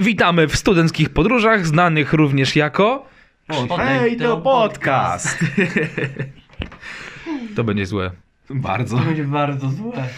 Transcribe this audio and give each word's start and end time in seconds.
Witamy 0.00 0.48
w 0.48 0.56
studenckich 0.56 1.10
podróżach, 1.10 1.66
znanych 1.66 2.12
również 2.12 2.56
jako. 2.56 3.06
Hej, 3.76 4.16
to 4.16 4.36
podcast! 4.36 5.38
To 7.56 7.64
będzie 7.64 7.86
złe. 7.86 8.10
Bardzo. 8.50 8.98
To 8.98 9.04
będzie 9.04 9.24
bardzo 9.24 9.70
złe. 9.70 10.08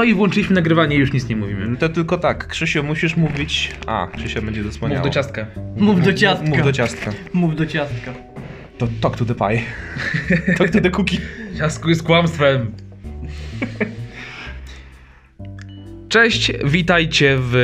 No 0.00 0.04
i 0.04 0.14
włączyliśmy 0.14 0.54
nagrywanie 0.54 0.96
i 0.96 0.98
już 0.98 1.12
nic 1.12 1.28
nie 1.28 1.36
mówimy. 1.36 1.76
To 1.76 1.88
tylko 1.88 2.18
tak, 2.18 2.46
Krzysio, 2.46 2.82
musisz 2.82 3.16
mówić... 3.16 3.70
A, 3.86 4.08
Krzysia 4.16 4.42
będzie 4.42 4.64
dosłaniał. 4.64 4.98
Mów 4.98 5.06
do 5.06 5.14
ciastka. 5.14 5.46
Mów 5.76 6.02
do 6.02 6.14
ciastka. 6.14 6.48
Mów 6.48 6.64
do 6.64 6.72
ciastka. 6.72 7.12
Mów 7.32 7.56
do 7.56 7.66
ciastka. 7.66 8.14
To 8.78 8.88
talk 9.00 9.16
to 9.16 9.24
the 9.24 9.34
pie. 9.34 9.62
talk 10.58 10.70
to 10.70 10.80
the 10.80 10.90
cookie. 10.90 11.18
Ciastku 11.58 11.88
jest 11.88 12.02
kłamstwem. 12.02 12.72
Cześć, 16.08 16.52
witajcie 16.64 17.36
w 17.40 17.54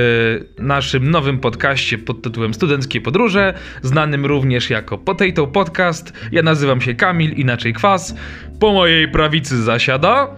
naszym 0.58 1.10
nowym 1.10 1.38
podcaście 1.38 1.98
pod 1.98 2.22
tytułem 2.22 2.54
Studenckie 2.54 3.00
Podróże, 3.00 3.54
znanym 3.82 4.26
również 4.26 4.70
jako 4.70 4.98
Potato 4.98 5.46
Podcast. 5.46 6.12
Ja 6.32 6.42
nazywam 6.42 6.80
się 6.80 6.94
Kamil, 6.94 7.32
inaczej 7.32 7.72
Kwas. 7.72 8.14
Po 8.60 8.72
mojej 8.72 9.08
prawicy 9.08 9.62
zasiada, 9.62 10.28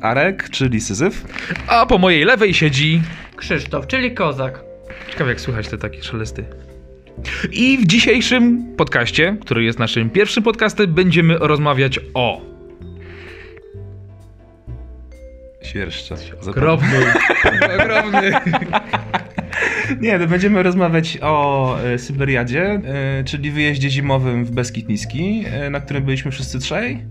Arek, 0.00 0.50
czyli 0.50 0.80
Syzyf. 0.80 1.24
a 1.66 1.86
po 1.86 1.98
mojej 1.98 2.24
lewej 2.24 2.54
siedzi... 2.54 3.02
Krzysztof, 3.36 3.86
czyli 3.86 4.14
kozak. 4.14 4.60
Ciekawe 5.10 5.30
jak 5.30 5.40
słychać 5.40 5.68
te 5.68 5.78
takie 5.78 6.02
szelesty. 6.02 6.44
I 7.52 7.78
w 7.78 7.86
dzisiejszym 7.86 8.74
podcaście, 8.76 9.36
który 9.40 9.64
jest 9.64 9.78
naszym 9.78 10.10
pierwszym 10.10 10.42
podcastem, 10.42 10.94
będziemy 10.94 11.38
rozmawiać 11.38 12.00
o... 12.14 12.40
Świerszcza. 15.62 16.14
Okropny. 16.48 16.98
Okropny. 17.80 18.32
Nie, 20.00 20.18
to 20.18 20.26
będziemy 20.26 20.62
rozmawiać 20.62 21.18
o 21.22 21.76
e, 21.84 21.98
Syberiadzie, 21.98 22.62
e, 22.62 23.24
czyli 23.24 23.50
wyjeździe 23.50 23.90
zimowym 23.90 24.44
w 24.44 24.50
Beskid 24.50 24.88
Niski, 24.88 25.44
e, 25.46 25.70
na 25.70 25.80
którym 25.80 26.04
byliśmy 26.04 26.30
wszyscy 26.30 26.58
trzej. 26.58 27.04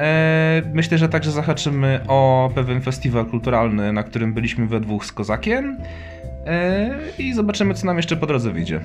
E, 0.00 0.62
myślę, 0.74 0.98
że 0.98 1.08
także 1.08 1.30
zahaczymy 1.32 2.00
o 2.08 2.50
pewien 2.54 2.80
festiwal 2.80 3.26
kulturalny, 3.26 3.92
na 3.92 4.02
którym 4.02 4.34
byliśmy 4.34 4.66
we 4.66 4.80
dwóch 4.80 5.06
z 5.06 5.12
Kozakiem. 5.12 5.76
E, 6.46 6.90
I 7.18 7.34
zobaczymy, 7.34 7.74
co 7.74 7.86
nam 7.86 7.96
jeszcze 7.96 8.16
po 8.16 8.26
drodze 8.26 8.50
wyjdzie. 8.52 8.80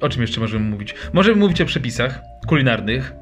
O 0.00 0.08
czym 0.08 0.22
jeszcze 0.22 0.40
możemy 0.40 0.70
mówić? 0.70 0.94
Możemy 1.12 1.36
mówić 1.36 1.60
o 1.60 1.64
przepisach 1.64 2.22
kulinarnych, 2.46 3.12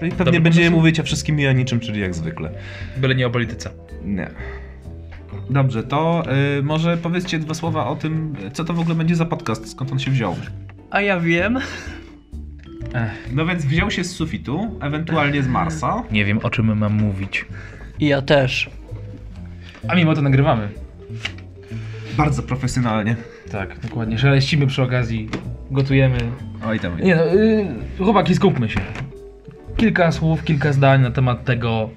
No 0.00 0.06
I 0.06 0.10
Dobry 0.10 0.24
pewnie 0.24 0.40
będziemy 0.40 0.66
pomysł. 0.66 0.80
mówić 0.80 1.00
o 1.00 1.02
wszystkim 1.02 1.40
i 1.40 1.46
o 1.46 1.52
niczym, 1.52 1.80
czyli 1.80 2.00
jak 2.00 2.14
zwykle. 2.14 2.50
byle 2.96 3.14
nie 3.14 3.26
o 3.26 3.30
polityce. 3.30 3.70
Nie. 4.04 4.30
Dobrze, 5.50 5.82
to 5.82 6.22
y, 6.58 6.62
może 6.62 6.96
powiedzcie 6.96 7.38
dwa 7.38 7.54
słowa 7.54 7.86
o 7.86 7.96
tym, 7.96 8.36
co 8.52 8.64
to 8.64 8.74
w 8.74 8.80
ogóle 8.80 8.94
będzie 8.94 9.16
za 9.16 9.24
podcast, 9.26 9.70
skąd 9.70 9.92
on 9.92 9.98
się 9.98 10.10
wziął. 10.10 10.36
A 10.90 11.00
ja 11.00 11.20
wiem. 11.20 11.58
No 13.32 13.46
więc 13.46 13.64
wziął 13.64 13.90
się 13.90 14.04
z 14.04 14.12
sufitu, 14.12 14.78
ewentualnie 14.80 15.42
z 15.42 15.48
Marsa. 15.48 16.02
Nie 16.10 16.24
wiem, 16.24 16.38
o 16.42 16.50
czym 16.50 16.78
mam 16.78 16.92
mówić. 16.92 17.44
I 18.00 18.06
ja 18.06 18.22
też. 18.22 18.70
A 19.88 19.94
mimo 19.94 20.14
to 20.14 20.22
nagrywamy. 20.22 20.68
Bardzo 22.16 22.42
profesjonalnie. 22.42 23.16
Tak, 23.52 23.78
dokładnie. 23.78 24.18
Szeleścimy 24.18 24.66
przy 24.66 24.82
okazji, 24.82 25.28
gotujemy. 25.70 26.18
Oj 26.66 26.80
tam. 26.80 27.00
Nie 27.00 27.16
no, 27.16 27.24
yy, 27.24 27.66
chłopaki, 27.98 28.34
skupmy 28.34 28.68
się. 28.68 28.80
Kilka 29.76 30.12
słów, 30.12 30.44
kilka 30.44 30.72
zdań 30.72 31.02
na 31.02 31.10
temat 31.10 31.44
tego, 31.44 31.90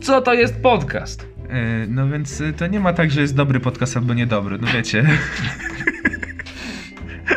co 0.00 0.20
to 0.20 0.34
jest 0.34 0.62
podcast. 0.62 1.22
Y, 1.22 1.26
no 1.88 2.08
więc 2.08 2.40
y, 2.40 2.52
to 2.52 2.66
nie 2.66 2.80
ma 2.80 2.92
tak, 2.92 3.10
że 3.10 3.20
jest 3.20 3.36
dobry 3.36 3.60
podcast 3.60 3.96
albo 3.96 4.14
niedobry, 4.14 4.58
no 4.58 4.68
wiecie. 4.74 5.04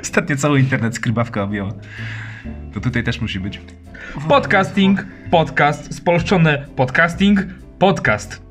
Ostatnio 0.01 0.35
cały 0.35 0.59
internet 0.59 0.95
skrybawka 0.95 1.43
objęła. 1.43 1.71
To 2.75 2.81
tutaj 2.81 3.03
też 3.03 3.21
musi 3.21 3.39
być. 3.39 3.61
Podcasting, 4.29 5.05
podcast, 5.31 5.95
spolszczone 5.95 6.65
podcasting, 6.75 7.45
podcast. 7.79 8.41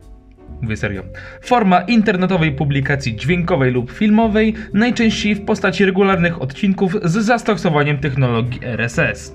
Mówię 0.63 0.77
serio. 0.77 1.03
Forma 1.43 1.81
internetowej 1.81 2.53
publikacji 2.53 3.17
dźwiękowej 3.17 3.73
lub 3.73 3.91
filmowej, 3.91 4.55
najczęściej 4.73 5.35
w 5.35 5.45
postaci 5.45 5.85
regularnych 5.85 6.43
odcinków 6.43 6.97
z 7.03 7.13
zastosowaniem 7.13 7.99
technologii 7.99 8.61
RSS. 8.65 9.35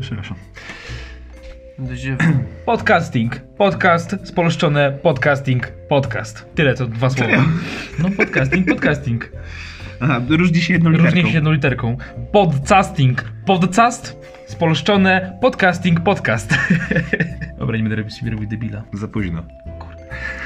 Przepraszam. 0.00 0.36
Podcasting, 2.66 3.40
podcast, 3.58 4.16
spolszczone 4.24 4.92
podcasting, 5.02 5.66
podcast. 5.88 6.54
Tyle 6.54 6.74
to 6.74 6.86
dwa 6.86 7.10
słowa. 7.10 7.44
No 7.98 8.08
podcasting, 8.16 8.68
podcasting. 8.68 9.30
Aha, 10.02 10.20
różni 10.28 10.60
się 10.60 10.72
jedną 10.72 10.90
literką. 10.90 11.14
Różni 11.14 11.30
się 11.30 11.34
jedną 11.34 11.52
literką. 11.52 11.96
Podcasting, 12.32 13.32
podcast, 13.46 14.16
spolszczone 14.46 15.38
podcasting, 15.40 16.00
podcast. 16.00 16.54
Dobra, 17.58 17.76
nie 17.76 17.82
będę 17.82 17.96
robić 17.96 18.14
sobie 18.14 18.30
robić 18.30 18.50
debila. 18.50 18.82
Za 18.92 19.08
późno. 19.08 19.42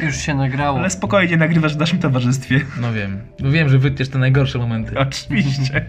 Już 0.03 0.16
się 0.16 0.34
nagrało. 0.34 0.78
Ale 0.78 0.91
spokojnie, 0.91 1.37
nagrywasz 1.37 1.75
w 1.75 1.78
naszym 1.78 1.98
towarzystwie. 1.98 2.60
No 2.81 2.92
wiem. 2.92 3.20
No 3.41 3.50
wiem, 3.50 3.69
że 3.69 3.78
wytniesz 3.78 4.09
te 4.09 4.19
najgorsze 4.19 4.59
momenty. 4.59 4.98
Oczywiście. 4.98 5.84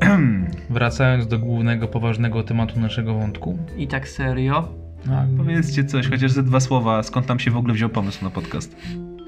Wracając 0.70 1.26
do 1.26 1.38
głównego, 1.38 1.88
poważnego 1.88 2.42
tematu 2.42 2.80
naszego 2.80 3.14
wątku. 3.14 3.58
I 3.76 3.88
tak 3.88 4.08
serio. 4.08 4.68
No, 5.06 5.26
Powiedzcie 5.36 5.84
coś, 5.84 6.08
chociaż 6.08 6.30
ze 6.30 6.42
dwa 6.42 6.60
słowa, 6.60 7.02
skąd 7.02 7.26
tam 7.26 7.38
się 7.38 7.50
w 7.50 7.56
ogóle 7.56 7.74
wziął 7.74 7.88
pomysł 7.88 8.24
na 8.24 8.30
podcast? 8.30 8.76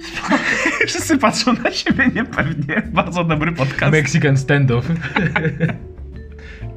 Wszyscy 0.86 1.18
patrzą 1.18 1.52
na 1.52 1.70
siebie 1.70 2.10
niepewnie. 2.14 2.82
Bardzo 2.92 3.24
dobry 3.24 3.52
podcast. 3.52 3.92
Mexican 3.92 4.36
standoff. 4.36 4.88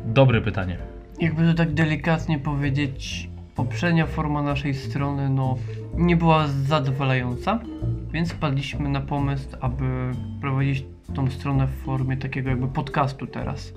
Dobre 0.06 0.42
pytanie. 0.42 0.78
Jakby 1.20 1.46
to 1.46 1.54
tak 1.54 1.74
delikatnie 1.74 2.40
powiedzieć, 2.40 3.30
poprzednia 3.56 4.06
forma 4.06 4.44
naszej 4.44 4.74
strony, 4.74 5.30
no, 5.30 5.58
nie 5.98 6.18
była 6.18 6.48
zadowalająca, 6.48 7.60
więc 8.14 8.32
wpadliśmy 8.32 8.90
na 8.90 9.02
pomysł, 9.02 9.48
aby 9.62 9.86
prowadzić 10.42 10.86
tą 11.16 11.32
stronę 11.32 11.68
w 11.68 11.86
formie 11.86 12.18
takiego 12.18 12.50
jakby 12.50 12.68
podcastu 12.68 13.28
teraz. 13.28 13.74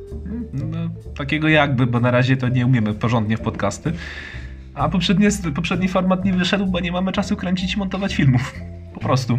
No, 0.53 0.79
takiego 1.17 1.49
jakby, 1.49 1.87
bo 1.87 2.01
na 2.01 2.11
razie 2.11 2.37
to 2.37 2.49
nie 2.49 2.67
umiemy 2.67 2.95
porządnie 2.95 3.37
w 3.37 3.41
podcasty. 3.41 3.93
A 4.75 4.89
poprzednie, 4.89 5.29
poprzedni 5.55 5.89
format 5.89 6.25
nie 6.25 6.33
wyszedł, 6.33 6.67
bo 6.67 6.81
nie 6.81 6.93
mamy 6.93 7.13
czasu 7.13 7.37
kręcić 7.37 7.75
i 7.75 7.79
montować 7.79 8.15
filmów. 8.15 8.55
Po 9.01 9.07
prostu. 9.07 9.39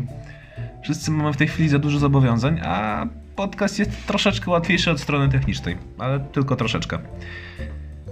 Wszyscy 0.83 1.11
mamy 1.11 1.33
w 1.33 1.37
tej 1.37 1.47
chwili 1.47 1.69
za 1.69 1.79
dużo 1.79 1.99
zobowiązań, 1.99 2.59
a 2.63 3.05
podcast 3.35 3.79
jest 3.79 4.07
troszeczkę 4.07 4.51
łatwiejszy 4.51 4.91
od 4.91 4.99
strony 4.99 5.29
technicznej, 5.29 5.77
ale 5.97 6.19
tylko 6.19 6.55
troszeczkę. 6.55 6.99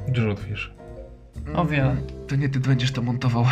Dużo 0.07 0.27
łatwiejsze. 0.27 0.69
O 1.53 1.65
wiele. 1.65 1.95
To 2.27 2.35
nie 2.35 2.49
ty 2.49 2.59
będziesz 2.59 2.91
to 2.91 3.01
montował. 3.01 3.45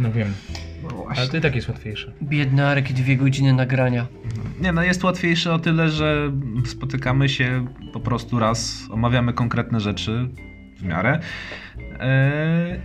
No 0.00 0.12
wiem. 0.12 0.34
No 0.82 0.88
Ale 0.88 0.96
właśnie. 0.96 1.28
to 1.28 1.36
i 1.36 1.40
tak 1.40 1.56
jest 1.56 1.68
łatwiejsze. 1.68 2.12
Biedny 2.22 2.66
Arek 2.66 2.90
i 2.90 2.94
dwie 2.94 3.16
godziny 3.16 3.52
nagrania. 3.52 4.06
Nie, 4.60 4.72
no 4.72 4.82
jest 4.82 5.04
łatwiejsze 5.04 5.54
o 5.54 5.58
tyle, 5.58 5.90
że 5.90 6.32
spotykamy 6.66 7.28
się 7.28 7.66
po 7.92 8.00
prostu 8.00 8.38
raz, 8.38 8.82
omawiamy 8.90 9.32
konkretne 9.32 9.80
rzeczy 9.80 10.28
w 10.76 10.82
miarę 10.82 11.20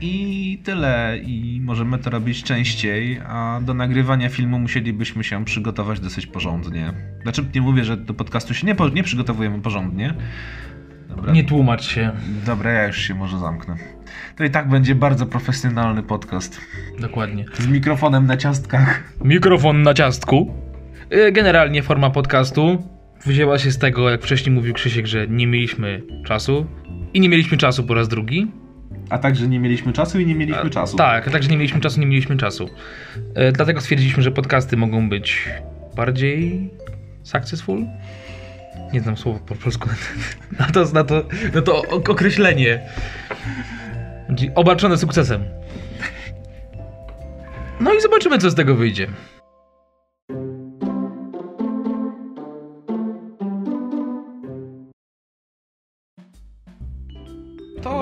i 0.01 0.59
tyle. 0.63 1.17
I 1.23 1.61
możemy 1.63 1.97
to 1.97 2.09
robić 2.09 2.43
częściej, 2.43 3.21
a 3.27 3.59
do 3.63 3.73
nagrywania 3.73 4.29
filmu 4.29 4.59
musielibyśmy 4.59 5.23
się 5.23 5.45
przygotować 5.45 5.99
dosyć 5.99 6.27
porządnie. 6.27 6.93
Znaczy, 7.23 7.45
nie 7.55 7.61
mówię, 7.61 7.83
że 7.83 7.97
do 7.97 8.13
podcastu 8.13 8.53
się 8.53 8.67
nie, 8.67 8.75
nie 8.93 9.03
przygotowujemy 9.03 9.61
porządnie. 9.61 10.13
Dobra. 11.15 11.33
Nie 11.33 11.43
tłumacz 11.43 11.83
się. 11.83 12.11
Dobra, 12.45 12.71
ja 12.71 12.87
już 12.87 12.97
się 12.97 13.15
może 13.15 13.39
zamknę. 13.39 13.75
To 14.35 14.43
i 14.43 14.49
tak 14.49 14.69
będzie 14.69 14.95
bardzo 14.95 15.25
profesjonalny 15.25 16.03
podcast. 16.03 16.61
Dokładnie. 16.99 17.45
Z 17.53 17.67
mikrofonem 17.67 18.25
na 18.25 18.37
ciastkach. 18.37 19.03
Mikrofon 19.23 19.83
na 19.83 19.93
ciastku. 19.93 20.53
Y, 21.13 21.31
Generalnie 21.31 21.83
forma 21.83 22.09
podcastu 22.09 22.83
wzięła 23.25 23.59
się 23.59 23.71
z 23.71 23.77
tego, 23.77 24.09
jak 24.09 24.21
wcześniej 24.21 24.55
mówił 24.55 24.73
Krzysiek, 24.73 25.05
że 25.05 25.27
nie 25.27 25.47
mieliśmy 25.47 26.01
czasu. 26.25 26.65
I 27.13 27.19
nie 27.19 27.29
mieliśmy 27.29 27.57
czasu 27.57 27.83
po 27.83 27.93
raz 27.93 28.07
drugi. 28.07 28.51
A 29.11 29.17
także 29.17 29.47
nie 29.47 29.59
mieliśmy 29.59 29.93
czasu 29.93 30.19
i 30.19 30.25
nie 30.25 30.35
mieliśmy 30.35 30.69
czasu. 30.69 30.97
Tak, 30.97 31.27
a 31.27 31.31
także 31.31 31.49
nie 31.49 31.57
mieliśmy 31.57 31.79
czasu, 31.81 31.99
nie 31.99 32.05
mieliśmy 32.05 32.37
czasu. 32.37 32.69
E, 33.35 33.51
dlatego 33.51 33.81
stwierdziliśmy, 33.81 34.23
że 34.23 34.31
podcasty 34.31 34.77
mogą 34.77 35.09
być 35.09 35.49
bardziej 35.95 36.69
successful. 37.23 37.85
Nie 38.93 39.01
znam 39.01 39.17
słowa 39.17 39.39
po 39.39 39.55
polsku 39.55 39.89
na 40.59 40.65
to, 40.65 40.85
na 40.93 41.03
to, 41.03 41.23
na 41.53 41.61
to 41.61 41.81
ok- 41.81 42.09
określenie. 42.09 42.81
Obarczone 44.55 44.97
sukcesem. 44.97 45.43
No 47.79 47.93
i 47.93 48.01
zobaczymy, 48.01 48.37
co 48.37 48.49
z 48.51 48.55
tego 48.55 48.75
wyjdzie. 48.75 49.07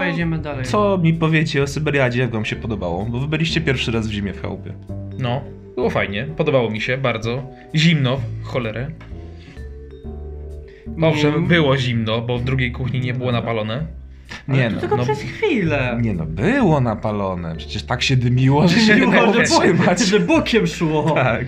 Jedziemy 0.09 0.37
dalej. 0.39 0.65
co 0.65 0.97
mi 0.97 1.13
powiecie 1.13 1.63
o 1.63 1.67
Syberiadzie, 1.67 2.21
jak 2.21 2.31
wam 2.31 2.45
się 2.45 2.55
podobało? 2.55 3.05
Bo 3.05 3.19
wy 3.19 3.27
byliście 3.27 3.61
pierwszy 3.61 3.91
raz 3.91 4.07
w 4.07 4.11
zimie 4.11 4.33
w 4.33 4.41
chałupie. 4.41 4.73
No, 5.19 5.41
było 5.75 5.89
fajnie. 5.89 6.25
Podobało 6.37 6.69
mi 6.69 6.81
się 6.81 6.97
bardzo. 6.97 7.43
Zimno, 7.75 8.19
w 8.43 8.45
cholerę. 8.47 8.87
Owszem, 11.01 11.33
Mm. 11.33 11.47
było 11.47 11.77
zimno, 11.77 12.21
bo 12.21 12.37
w 12.39 12.43
drugiej 12.43 12.71
kuchni 12.71 12.99
nie 12.99 13.13
było 13.13 13.31
napalone. 13.31 13.85
Nie 14.47 14.69
no, 14.69 14.79
tylko 14.79 14.97
no- 14.97 15.03
przez 15.03 15.21
chwilę. 15.21 15.97
nie 16.01 16.13
no, 16.13 16.25
było 16.25 16.81
napalone. 16.81 17.55
Przecież 17.55 17.83
tak 17.83 18.01
się 18.03 18.15
dymiło, 18.15 18.67
że 18.67 18.79
się 18.79 18.95
nie 18.99 19.11
dało 19.11 19.33
że-. 19.33 20.05
Że 20.05 20.19
bokiem 20.19 20.67
szło. 20.67 21.11
Tak. 21.15 21.45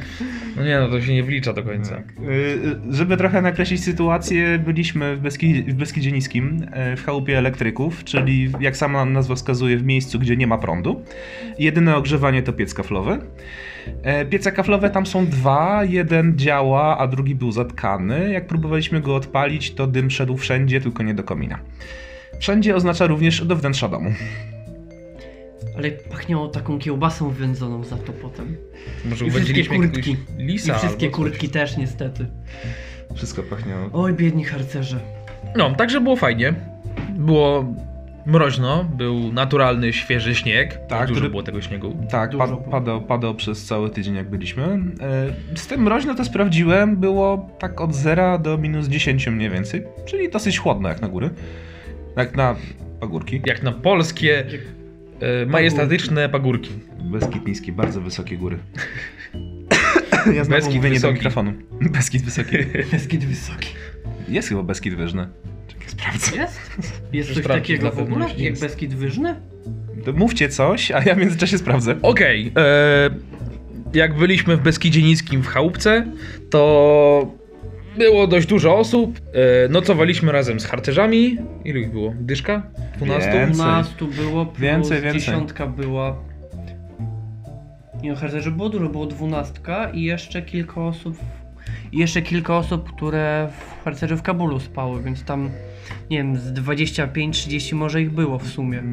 No 0.55 0.63
nie 0.63 0.79
no, 0.79 0.89
to 0.89 1.01
się 1.01 1.13
nie 1.13 1.23
wlicza 1.23 1.53
do 1.53 1.63
końca. 1.63 1.95
Tak. 1.95 2.05
Y, 2.29 2.59
Żeby 2.89 3.17
trochę 3.17 3.41
nakreślić 3.41 3.83
sytuację, 3.83 4.59
byliśmy 4.59 5.17
w, 5.17 5.21
w 5.67 5.73
Beskidzie 5.73 6.11
Niskim, 6.11 6.63
y, 6.93 6.95
w 6.97 7.03
chałupie 7.03 7.37
elektryków, 7.37 8.03
czyli 8.03 8.51
jak 8.59 8.77
sama 8.77 9.05
nazwa 9.05 9.35
wskazuje, 9.35 9.77
w 9.77 9.83
miejscu, 9.83 10.19
gdzie 10.19 10.37
nie 10.37 10.47
ma 10.47 10.57
prądu. 10.57 11.03
Jedyne 11.59 11.95
ogrzewanie 11.95 12.43
to 12.43 12.53
piec 12.53 12.73
kaflowy. 12.73 13.19
E, 14.03 14.25
Piece 14.25 14.51
kaflowe 14.51 14.89
tam 14.89 15.05
są 15.05 15.25
dwa, 15.25 15.83
jeden 15.83 16.37
działa, 16.37 16.97
a 16.97 17.07
drugi 17.07 17.35
był 17.35 17.51
zatkany. 17.51 18.31
Jak 18.31 18.47
próbowaliśmy 18.47 19.01
go 19.01 19.15
odpalić, 19.15 19.71
to 19.73 19.87
dym 19.87 20.11
szedł 20.11 20.37
wszędzie, 20.37 20.81
tylko 20.81 21.03
nie 21.03 21.13
do 21.13 21.23
komina. 21.23 21.59
Wszędzie 22.39 22.75
oznacza 22.75 23.07
również 23.07 23.45
do 23.45 23.55
wnętrza 23.55 23.87
domu. 23.87 24.13
Ale 25.81 25.91
pachniało 25.91 26.47
taką 26.47 26.79
kiełbasą 26.79 27.29
wędzoną 27.29 27.83
za 27.83 27.97
to 27.97 28.13
potem. 28.13 28.57
Może 29.05 29.25
I 29.25 29.31
wszystkie 29.31 29.65
kurtki. 29.65 30.17
lisa 30.37 30.75
I 30.75 30.77
wszystkie 30.77 31.09
kurtki 31.09 31.49
też 31.49 31.77
niestety. 31.77 32.25
Wszystko 33.15 33.43
pachniało. 33.43 33.89
Oj, 33.93 34.13
biedni 34.13 34.43
harcerze. 34.43 34.99
No, 35.55 35.75
także 35.75 36.01
było 36.01 36.15
fajnie. 36.15 36.53
Było 37.17 37.65
mroźno, 38.25 38.83
był 38.97 39.33
naturalny, 39.33 39.93
świeży 39.93 40.35
śnieg. 40.35 40.79
Tak, 40.87 41.01
Dużo 41.07 41.13
który- 41.19 41.29
było 41.29 41.43
tego 41.43 41.61
śniegu. 41.61 41.95
Tak, 42.11 42.31
Dużo 42.31 42.47
pad, 42.47 42.65
padał, 42.71 43.01
padał 43.01 43.35
przez 43.35 43.65
cały 43.65 43.89
tydzień, 43.89 44.15
jak 44.15 44.29
byliśmy. 44.29 44.63
E, 45.53 45.57
Z 45.57 45.67
tym 45.67 45.81
mroźno 45.81 46.15
to 46.15 46.25
sprawdziłem, 46.25 46.97
było 46.97 47.49
tak 47.59 47.81
od 47.81 47.95
0 47.95 48.39
do 48.39 48.57
minus 48.57 48.87
10 48.87 49.27
mniej 49.27 49.49
więcej, 49.49 49.83
czyli 50.05 50.29
dosyć 50.29 50.57
chłodno 50.57 50.89
jak 50.89 51.01
na 51.01 51.07
góry. 51.07 51.29
Jak 52.17 52.35
na 52.35 52.55
pagórki. 52.99 53.41
Jak 53.45 53.63
na 53.63 53.71
polskie, 53.71 54.43
majestatyczne 55.47 56.29
pagórki. 56.29 56.71
Beskid 57.03 57.47
niski, 57.47 57.71
bardzo 57.71 58.01
wysokie 58.01 58.37
góry. 58.37 58.57
Ja 60.35 60.43
znowu 60.43 60.49
Beskid 60.61 60.75
mówię 60.75 60.89
nie 60.89 60.95
do 60.95 61.07
wysoki. 61.07 61.13
mikrofonu. 61.13 61.53
Beskid 61.95 62.21
wysoki. 62.21 62.57
Beskid 62.91 63.25
wysoki. 63.25 63.69
Jest 64.29 64.49
chyba 64.49 64.63
Beskid 64.63 64.95
wyżny. 64.95 65.27
Czekaj, 65.67 65.87
sprawdzę. 65.89 66.35
Jest? 66.37 66.59
Jest 67.13 67.29
coś 67.33 67.37
Sprawdź, 67.43 67.61
takiego 67.61 67.81
dla 67.81 67.91
w 67.91 67.99
ogóle? 67.99 68.25
Jak 68.27 68.39
jest. 68.39 68.61
Beskid 68.61 68.93
Wyżny? 68.93 69.35
To 70.05 70.13
mówcie 70.13 70.49
coś, 70.49 70.91
a 70.91 71.03
ja 71.03 71.15
w 71.15 71.17
międzyczasie 71.17 71.57
sprawdzę. 71.57 71.95
Okej, 72.01 72.51
e, 72.57 73.09
jak 73.93 74.17
byliśmy 74.17 74.57
w 74.57 74.61
Beskidzie 74.61 75.01
Niskim 75.01 75.41
w 75.41 75.47
chałupce, 75.47 76.05
to 76.49 77.31
było 77.97 78.27
dość 78.27 78.47
dużo 78.47 78.77
osób. 78.77 79.19
E, 79.65 79.69
nocowaliśmy 79.69 80.31
razem 80.31 80.59
z 80.59 80.65
harcerzami. 80.65 81.37
Ilu 81.65 81.79
ich 81.79 81.91
było? 81.91 82.13
Dyszka? 82.19 82.63
12? 82.97 83.31
Więcej. 83.31 83.53
12 83.53 84.05
było, 84.05 84.45
plus 84.45 84.59
Więcej, 84.59 85.01
więcej. 85.01 85.21
dziesiątka 85.21 85.67
była. 85.67 86.15
Nie 88.03 88.11
no, 88.11 88.15
harcerzy 88.15 88.51
było 88.51 88.69
dużo, 88.69 88.89
było 88.89 89.05
dwunastka 89.05 89.89
i 89.89 90.03
jeszcze 90.03 90.41
kilka 90.41 90.81
osób. 90.81 91.17
I 91.91 91.97
jeszcze 91.97 92.21
kilka 92.21 92.57
osób, 92.57 92.95
które 92.95 93.49
w 93.79 93.83
harcerzy 93.83 94.15
w 94.15 94.21
Kabulu 94.21 94.59
spały, 94.59 95.03
więc 95.03 95.23
tam 95.23 95.49
nie 96.09 96.17
wiem, 96.17 96.37
z 96.37 96.53
25-30 96.53 97.75
może 97.75 98.01
ich 98.01 98.11
było 98.11 98.39
w 98.39 98.47
sumie. 98.47 98.83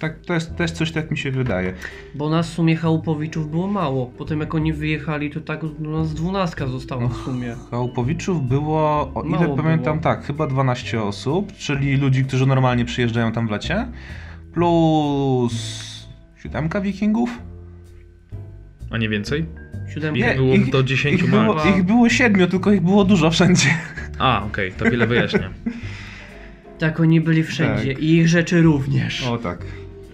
Tak, 0.00 0.20
to 0.20 0.34
jest 0.34 0.56
też 0.56 0.70
coś 0.70 0.92
tak 0.92 1.10
mi 1.10 1.18
się 1.18 1.30
wydaje. 1.30 1.72
Bo 2.14 2.30
nas 2.30 2.50
w 2.50 2.54
sumie 2.54 2.76
chałupowiczów 2.76 3.50
było 3.50 3.66
mało. 3.66 4.06
Potem 4.18 4.40
jak 4.40 4.54
oni 4.54 4.72
wyjechali, 4.72 5.30
to 5.30 5.40
tak 5.40 5.64
u 5.64 5.90
nas 5.90 6.14
dwunastka 6.14 6.66
została 6.66 7.08
w 7.08 7.16
sumie. 7.16 7.54
Chałupowiczów 7.70 8.48
było, 8.48 9.12
o 9.14 9.22
ile 9.22 9.38
Mało 9.38 9.56
pamiętam, 9.56 9.98
było. 10.00 10.02
tak, 10.14 10.24
chyba 10.24 10.46
12 10.46 11.02
osób, 11.02 11.52
czyli 11.52 11.96
ludzi, 11.96 12.24
którzy 12.24 12.46
normalnie 12.46 12.84
przyjeżdżają 12.84 13.32
tam 13.32 13.48
w 13.48 13.50
lecie, 13.50 13.86
plus 14.54 15.54
siódemka 16.42 16.80
wikingów. 16.80 17.38
A 18.90 18.98
nie 18.98 19.08
więcej? 19.08 19.46
Siódemka. 19.94 20.32
Ich 20.32 20.36
było 20.36 20.54
do 20.72 20.82
10 20.82 21.22
ich 21.22 21.30
było, 21.30 21.64
ich 21.76 21.82
było 21.82 22.08
siedmiu, 22.08 22.46
tylko 22.46 22.72
ich 22.72 22.80
było 22.80 23.04
dużo 23.04 23.30
wszędzie. 23.30 23.68
A, 24.18 24.44
okej, 24.44 24.72
to 24.72 24.84
wiele 24.90 25.06
wyjaśnia. 25.06 25.50
Tak, 26.78 27.00
oni 27.00 27.20
byli 27.20 27.42
wszędzie 27.44 27.94
Tak. 27.94 28.02
i 28.02 28.16
ich 28.16 28.28
rzeczy 28.28 28.62
również. 28.62 29.26
O 29.26 29.38
tak. 29.38 29.64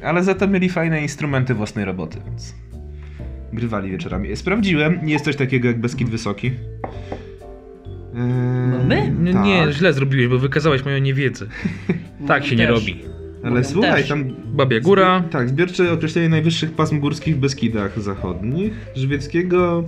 Ale 0.06 0.22
za 0.24 0.34
to 0.34 0.48
mieli 0.48 0.68
fajne 0.68 1.02
instrumenty 1.02 1.54
własnej 1.54 1.84
roboty, 1.84 2.18
więc 2.26 2.54
grywali 3.52 3.90
wieczorami. 3.90 4.36
Sprawdziłem, 4.36 5.00
nie 5.02 5.12
jest 5.12 5.24
coś 5.24 5.36
takiego 5.36 5.68
jak 5.68 5.80
Beskid 5.80 6.08
Wysoki. 6.08 6.46
Eee, 6.46 6.52
No 8.70 8.84
my? 8.88 9.10
Nie, 9.10 9.32
tak. 9.32 9.44
nie, 9.44 9.72
źle 9.72 9.92
zrobiłeś, 9.92 10.28
bo 10.28 10.38
wykazałeś 10.38 10.84
moją 10.84 10.98
niewiedzę. 10.98 11.46
Tak 12.28 12.46
się 12.46 12.56
nie 12.56 12.66
Też. 12.66 12.74
robi. 12.74 13.02
Ale 13.44 13.64
słuchaj, 13.64 14.00
też. 14.00 14.08
tam 14.08 14.24
Babia 14.44 14.80
Góra. 14.80 15.24
Tak, 15.30 15.48
zbiorcze 15.48 15.92
określenie 15.92 16.28
najwyższych 16.28 16.72
pasm 16.72 17.00
górskich 17.00 17.36
w 17.36 17.38
Beskidach 17.38 18.00
Zachodnich, 18.00 18.72
Żywieckiego, 18.94 19.84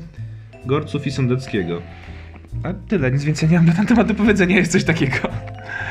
Gorców 0.66 1.06
i 1.06 1.10
Sądeckiego. 1.10 1.82
A 2.62 2.72
tyle, 2.72 3.10
nic 3.12 3.24
więcej 3.24 3.48
nie 3.48 3.56
mam 3.56 3.66
na 3.66 3.72
ten 3.72 3.86
temat 3.86 4.08
do 4.08 4.14
powiedzenia, 4.14 4.56
jest 4.56 4.72
coś 4.72 4.84
takiego. 4.84 5.16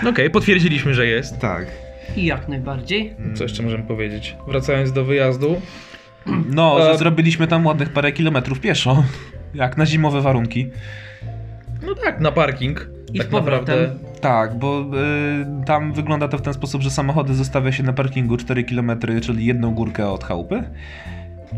Okej, 0.09 0.29
potwierdziliśmy, 0.29 0.93
że 0.93 1.07
jest. 1.07 1.39
Tak. 1.39 1.86
I 2.15 2.25
jak 2.25 2.47
najbardziej. 2.47 3.15
Co 3.35 3.43
jeszcze 3.43 3.63
możemy 3.63 3.83
powiedzieć? 3.83 4.35
Wracając 4.47 4.91
do 4.91 5.05
wyjazdu. 5.05 5.61
No, 6.49 6.77
E, 6.81 6.91
że 6.91 6.97
zrobiliśmy 6.97 7.47
tam 7.47 7.65
ładnych 7.65 7.89
parę 7.89 8.11
kilometrów 8.11 8.59
pieszo. 8.59 9.03
Jak 9.53 9.77
na 9.77 9.85
zimowe 9.85 10.21
warunki. 10.21 10.69
No 11.85 11.95
tak, 11.95 12.19
na 12.19 12.31
parking. 12.31 12.89
I 13.13 13.17
tak 13.19 13.31
naprawdę. 13.31 13.95
Tak, 14.21 14.57
bo 14.59 14.81
y, 14.81 15.65
tam 15.65 15.93
wygląda 15.93 16.27
to 16.27 16.37
w 16.37 16.41
ten 16.41 16.53
sposób, 16.53 16.81
że 16.81 16.91
samochody 16.91 17.33
zostawia 17.33 17.71
się 17.71 17.83
na 17.83 17.93
parkingu 17.93 18.37
4 18.37 18.63
km, 18.63 18.91
czyli 19.21 19.45
jedną 19.45 19.73
górkę 19.73 20.09
od 20.09 20.23
chałupy. 20.23 20.63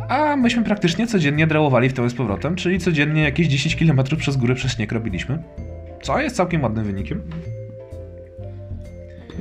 A 0.09 0.35
myśmy 0.35 0.63
praktycznie 0.63 1.07
codziennie 1.07 1.47
drałowali 1.47 1.89
w 1.89 1.93
to 1.93 2.09
z 2.09 2.13
powrotem, 2.13 2.55
czyli 2.55 2.79
codziennie 2.79 3.21
jakieś 3.21 3.47
10 3.47 3.75
km 3.75 4.17
przez 4.17 4.37
górę 4.37 4.55
przez 4.55 4.71
śnieg 4.75 4.91
robiliśmy. 4.91 5.43
Co 6.01 6.21
jest 6.21 6.35
całkiem 6.35 6.63
ładnym 6.63 6.85
wynikiem. 6.85 7.21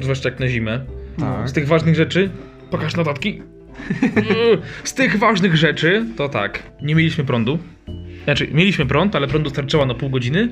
Zwłaszcza 0.01 0.29
jak 0.29 0.41
na 0.41 0.49
zimę. 0.49 0.85
Tak. 1.19 1.49
Z 1.49 1.53
tych 1.53 1.67
ważnych 1.69 1.95
rzeczy. 1.95 2.31
Pokaż 2.71 2.97
notatki. 2.97 3.43
Z 4.85 4.95
tych 4.95 5.19
ważnych 5.19 5.57
rzeczy 5.57 6.07
to 6.17 6.29
tak. 6.29 6.63
Nie 6.83 6.95
mieliśmy 6.95 7.25
prądu. 7.25 7.59
Znaczy, 8.25 8.49
mieliśmy 8.53 8.87
prąd, 8.87 9.17
ale 9.17 9.27
prądu 9.27 9.51
starczyło 9.51 9.87
na 9.87 9.95
pół 9.95 10.11
godziny. 10.11 10.49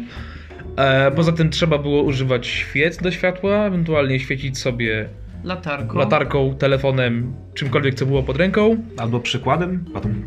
E, 0.76 1.11
poza 1.11 1.32
tym 1.32 1.50
trzeba 1.50 1.78
było 1.78 2.02
używać 2.02 2.46
świec 2.46 2.96
do 2.96 3.11
światła, 3.11 3.66
ewentualnie 3.66 4.20
świecić 4.20 4.58
sobie 4.58 5.08
Latarką. 5.44 5.99
latarką, 5.99 6.54
telefonem, 6.58 7.35
czymkolwiek 7.54 7.94
co 7.94 8.06
było 8.06 8.23
pod 8.23 8.37
ręką. 8.37 8.76
Albo 8.96 9.20
przykładem. 9.20 9.85
Potem... 9.92 10.26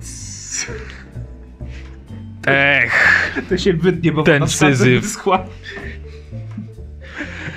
Ech. 2.48 3.34
To 3.50 3.58
się 3.58 3.74
wytnie, 3.74 4.12
bo 4.12 4.24
Ten 4.24 4.48
syzyf. 4.48 5.18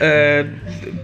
E, 0.00 0.44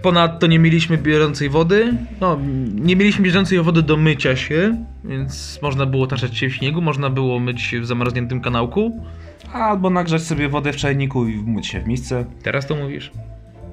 ponadto 0.02 0.46
nie 0.46 0.58
mieliśmy 0.58 0.98
bieżącej 0.98 1.48
wody. 1.48 1.94
No, 2.20 2.38
nie 2.74 2.96
mieliśmy 2.96 3.24
bieżącej 3.24 3.62
wody 3.62 3.82
do 3.82 3.96
mycia 3.96 4.36
się, 4.36 4.84
więc 5.04 5.58
można 5.62 5.86
było 5.86 6.06
taczać 6.06 6.36
się 6.36 6.48
w 6.48 6.54
śniegu, 6.54 6.82
można 6.82 7.10
było 7.10 7.40
myć 7.40 7.62
się 7.62 7.80
w 7.80 7.86
zamarzniętym 7.86 8.40
kanałku. 8.40 9.06
Albo 9.52 9.90
nagrzać 9.90 10.22
sobie 10.22 10.48
wodę 10.48 10.72
w 10.72 10.76
czajniku 10.76 11.28
i 11.28 11.36
myć 11.36 11.66
się 11.66 11.80
w 11.80 11.86
miejsce. 11.86 12.24
Teraz 12.42 12.66
to 12.66 12.76
mówisz. 12.76 13.10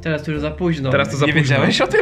Teraz 0.02 0.24
to 0.24 0.32
już 0.32 0.42
za 0.42 0.52
późno. 0.52 0.90
Teraz 0.92 1.10
to 1.10 1.18
za 1.18 1.26
Nie 1.26 1.34
późno. 1.34 1.44
wiedziałeś 1.44 1.82
o 1.82 1.88
tym? 1.88 2.02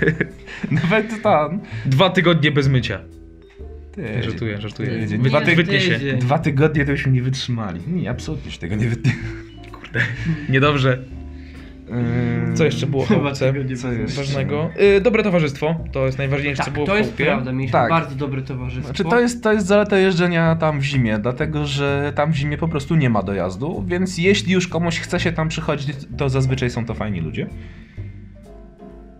Nawet 0.82 1.22
tam. 1.22 1.60
Dwa 1.86 2.10
tygodnie 2.10 2.50
bez 2.52 2.68
mycia. 2.68 3.00
Ty, 3.92 4.22
Żartuję, 4.22 4.60
żartuję. 4.60 4.88
Tydzień. 4.88 5.22
Wy, 5.22 5.28
Dwa 5.28 5.40
tygodnie 5.40 5.78
wytnie 5.78 5.80
się. 5.80 6.16
Dwa 6.16 6.38
tygodnie 6.38 6.84
to 6.84 6.92
byśmy 6.92 7.12
nie 7.12 7.22
wytrzymali. 7.22 7.80
Nie, 7.88 8.10
absolutnie 8.10 8.50
się 8.50 8.58
tego 8.58 8.76
nie 8.76 8.88
wytnie. 8.88 9.12
Niedobrze. 10.48 10.98
Yy, 12.48 12.54
Co 12.54 12.64
jeszcze 12.64 12.86
było 12.86 13.04
w 13.04 13.08
Chyba 13.08 13.20
chałupce 13.20 13.52
Co 13.76 13.92
jeszcze? 13.92 14.16
ważnego? 14.20 14.70
Y, 14.96 15.00
dobre 15.00 15.22
towarzystwo, 15.22 15.74
to 15.92 16.06
jest 16.06 16.18
najważniejsze, 16.18 16.56
co 16.58 16.64
Tak, 16.64 16.74
było 16.74 16.86
to 16.86 16.94
w 16.94 16.98
jest 16.98 17.08
chałupie. 17.10 17.24
prawda. 17.24 17.52
Mieliśmy 17.52 17.72
Tak. 17.72 17.90
bardzo 17.90 18.14
dobre 18.14 18.42
towarzystwo. 18.42 18.86
Znaczy 18.94 19.04
to 19.04 19.20
jest, 19.20 19.42
to 19.42 19.52
jest 19.52 19.66
zaleta 19.66 19.98
jeżdżenia 19.98 20.56
tam 20.56 20.80
w 20.80 20.84
zimie, 20.84 21.18
dlatego 21.18 21.66
że 21.66 22.12
tam 22.14 22.32
w 22.32 22.36
zimie 22.36 22.58
po 22.58 22.68
prostu 22.68 22.96
nie 22.96 23.10
ma 23.10 23.22
dojazdu, 23.22 23.84
więc 23.86 24.18
jeśli 24.18 24.52
już 24.52 24.68
komuś 24.68 24.98
chce 25.00 25.20
się 25.20 25.32
tam 25.32 25.48
przychodzić, 25.48 25.88
to 26.16 26.28
zazwyczaj 26.28 26.70
są 26.70 26.84
to 26.86 26.94
fajni 26.94 27.20
ludzie. 27.20 27.46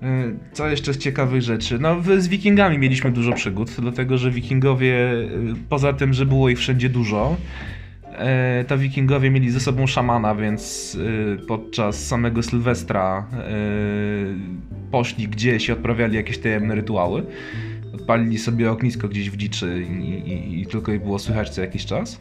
Y, 0.02 0.38
Co 0.52 0.68
jeszcze 0.68 0.94
z 0.94 0.98
ciekawych 0.98 1.42
rzeczy? 1.42 1.78
No, 1.78 2.00
wy- 2.00 2.20
z 2.20 2.28
Wikingami 2.28 2.78
mieliśmy 2.78 3.10
dużo 3.10 3.32
przygód, 3.32 3.70
dlatego 3.78 4.18
że 4.18 4.30
Wikingowie, 4.30 4.94
y, 5.12 5.28
poza 5.68 5.92
tym, 5.92 6.12
że 6.12 6.26
było 6.26 6.48
ich 6.48 6.58
wszędzie 6.58 6.88
dużo, 6.88 7.36
to 8.68 8.78
Wikingowie 8.78 9.30
mieli 9.30 9.50
ze 9.50 9.60
sobą 9.60 9.86
szamana, 9.86 10.34
więc 10.34 10.94
y, 10.94 11.46
podczas 11.48 12.06
samego 12.06 12.42
Sylwestra 12.42 13.26
y, 13.32 14.90
poszli 14.90 15.28
gdzieś 15.28 15.68
i 15.68 15.72
odprawiali 15.72 16.16
jakieś 16.16 16.38
tajemne 16.38 16.74
rytuały. 16.74 17.26
Odpalili 17.94 18.38
sobie 18.38 18.70
ognisko 18.70 19.08
gdzieś 19.08 19.30
w 19.30 19.36
dziczy 19.36 19.86
i, 19.90 20.02
i, 20.02 20.60
i 20.60 20.66
tylko 20.66 20.92
je 20.92 21.00
było 21.00 21.18
słychać 21.18 21.50
co 21.50 21.60
jakiś 21.60 21.86
czas. 21.86 22.18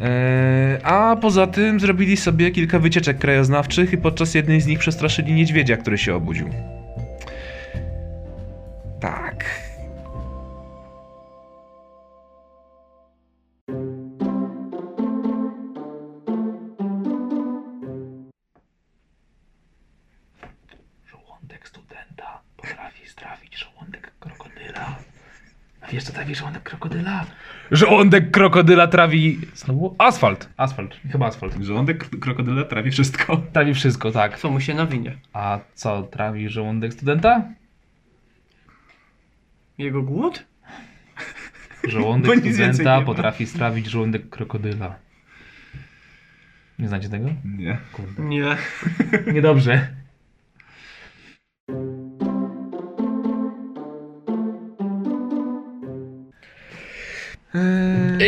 E, 0.00 0.78
A 0.82 1.16
poza 1.16 1.46
tym 1.46 1.80
zrobili 1.80 2.16
sobie 2.16 2.50
kilka 2.50 2.78
wycieczek 2.78 3.18
krajoznawczych 3.18 3.92
i 3.92 3.98
podczas 3.98 4.34
jednej 4.34 4.60
z 4.60 4.66
nich 4.66 4.78
przestraszyli 4.78 5.32
niedźwiedzia, 5.32 5.76
który 5.76 5.98
się 5.98 6.14
obudził. 6.14 6.48
Tak. 9.00 9.65
A 25.86 25.90
wiesz 25.92 26.04
co 26.04 26.12
trawi 26.12 26.34
żołądek 26.34 26.62
krokodyla? 26.62 27.26
Żołądek 27.70 28.30
krokodyla 28.30 28.86
trawi... 28.86 29.38
Znowu? 29.54 29.94
Asfalt. 29.98 30.48
Asfalt. 30.56 30.96
Chyba 31.12 31.26
asfalt. 31.26 31.54
Żołądek 31.60 32.08
krokodyla 32.20 32.64
trawi 32.64 32.90
wszystko. 32.90 33.36
Trawi 33.52 33.74
wszystko, 33.74 34.12
tak. 34.12 34.38
Co 34.38 34.50
mu 34.50 34.60
się 34.60 34.74
nawinie? 34.74 35.16
A 35.32 35.58
co 35.74 36.02
trawi 36.02 36.48
żołądek 36.48 36.92
studenta? 36.92 37.44
Jego 39.78 40.02
głód? 40.02 40.44
Bo 41.84 41.90
Żołądek 41.90 42.34
nic 42.34 42.44
więcej 42.44 42.66
nie 42.66 42.74
studenta 42.74 43.00
ma. 43.00 43.06
potrafi 43.06 43.46
strawić 43.46 43.86
żołądek 43.86 44.28
krokodyla. 44.28 44.94
Nie 46.78 46.88
znacie 46.88 47.08
tego? 47.08 47.28
Nie. 47.44 47.78
Kurde. 47.92 48.22
Nie. 48.22 48.56
Niedobrze. 49.32 49.88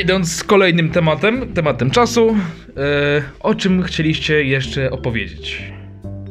Idąc 0.03 0.33
z 0.33 0.45
kolejnym 0.45 0.91
tematem, 0.91 1.53
tematem 1.55 1.91
czasu, 1.91 2.37
e, 2.77 3.23
o 3.41 3.55
czym 3.55 3.83
chcieliście 3.83 4.45
jeszcze 4.45 4.91
opowiedzieć? 4.91 5.63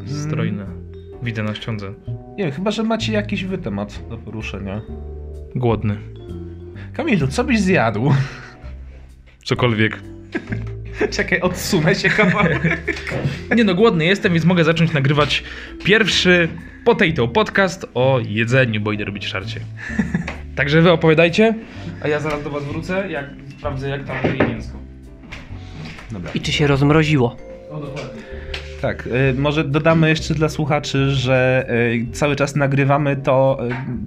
Strojne. 0.06 0.66
Widzę 1.24 1.44
na 1.44 1.56
ściądze. 1.56 1.94
Nie 2.38 2.44
wiem, 2.44 2.52
chyba, 2.52 2.72
że 2.72 2.84
macie 2.84 3.14
jakiś 3.14 3.46
wy 3.46 3.58
temat 3.58 4.10
do 4.10 4.18
poruszenia. 4.18 4.82
Głodny. 5.56 5.98
Kamilu, 6.94 7.28
co 7.28 7.44
byś 7.44 7.60
zjadł? 7.60 8.14
Cokolwiek. 9.44 10.00
Czekaj, 11.18 11.42
odsunę 11.42 11.96
się 11.96 12.10
kawałek. 12.10 12.82
Nie 13.58 13.64
no, 13.64 13.76
głodny 13.76 14.06
jestem, 14.06 14.34
więc 14.34 14.46
mogę 14.46 14.64
zacząć 14.64 14.94
nagrywać 14.94 15.44
pierwszy 15.84 16.48
Potato 16.86 17.28
Podcast 17.28 17.86
o 17.94 18.20
jedzeniu, 18.28 18.82
bo 18.82 18.92
idę 18.92 19.06
robić 19.06 19.28
szarcie. 19.28 19.60
Także 20.58 20.82
wy 20.82 20.92
opowiadajcie, 20.92 21.54
a 22.04 22.08
ja 22.08 22.20
zaraz 22.20 22.44
do 22.44 22.50
was 22.50 22.64
wrócę, 22.64 23.12
jak 23.12 23.26
sprawdzę 23.58 23.90
jak 23.90 24.04
tam 24.04 24.16
je 24.40 24.48
mięsko. 24.48 24.78
Dobra. 26.12 26.32
I 26.34 26.42
czy 26.42 26.52
się 26.52 26.68
rozmroziło? 26.68 27.36
No 27.72 27.80
dokładnie. 27.80 28.22
Tak, 28.82 29.08
y, 29.08 29.34
może 29.38 29.64
dodamy 29.64 30.10
jeszcze 30.10 30.34
dla 30.34 30.50
słuchaczy, 30.50 31.12
że 31.12 31.68
y, 32.10 32.12
cały 32.12 32.36
czas 32.36 32.56
nagrywamy 32.56 33.16
to 33.16 33.60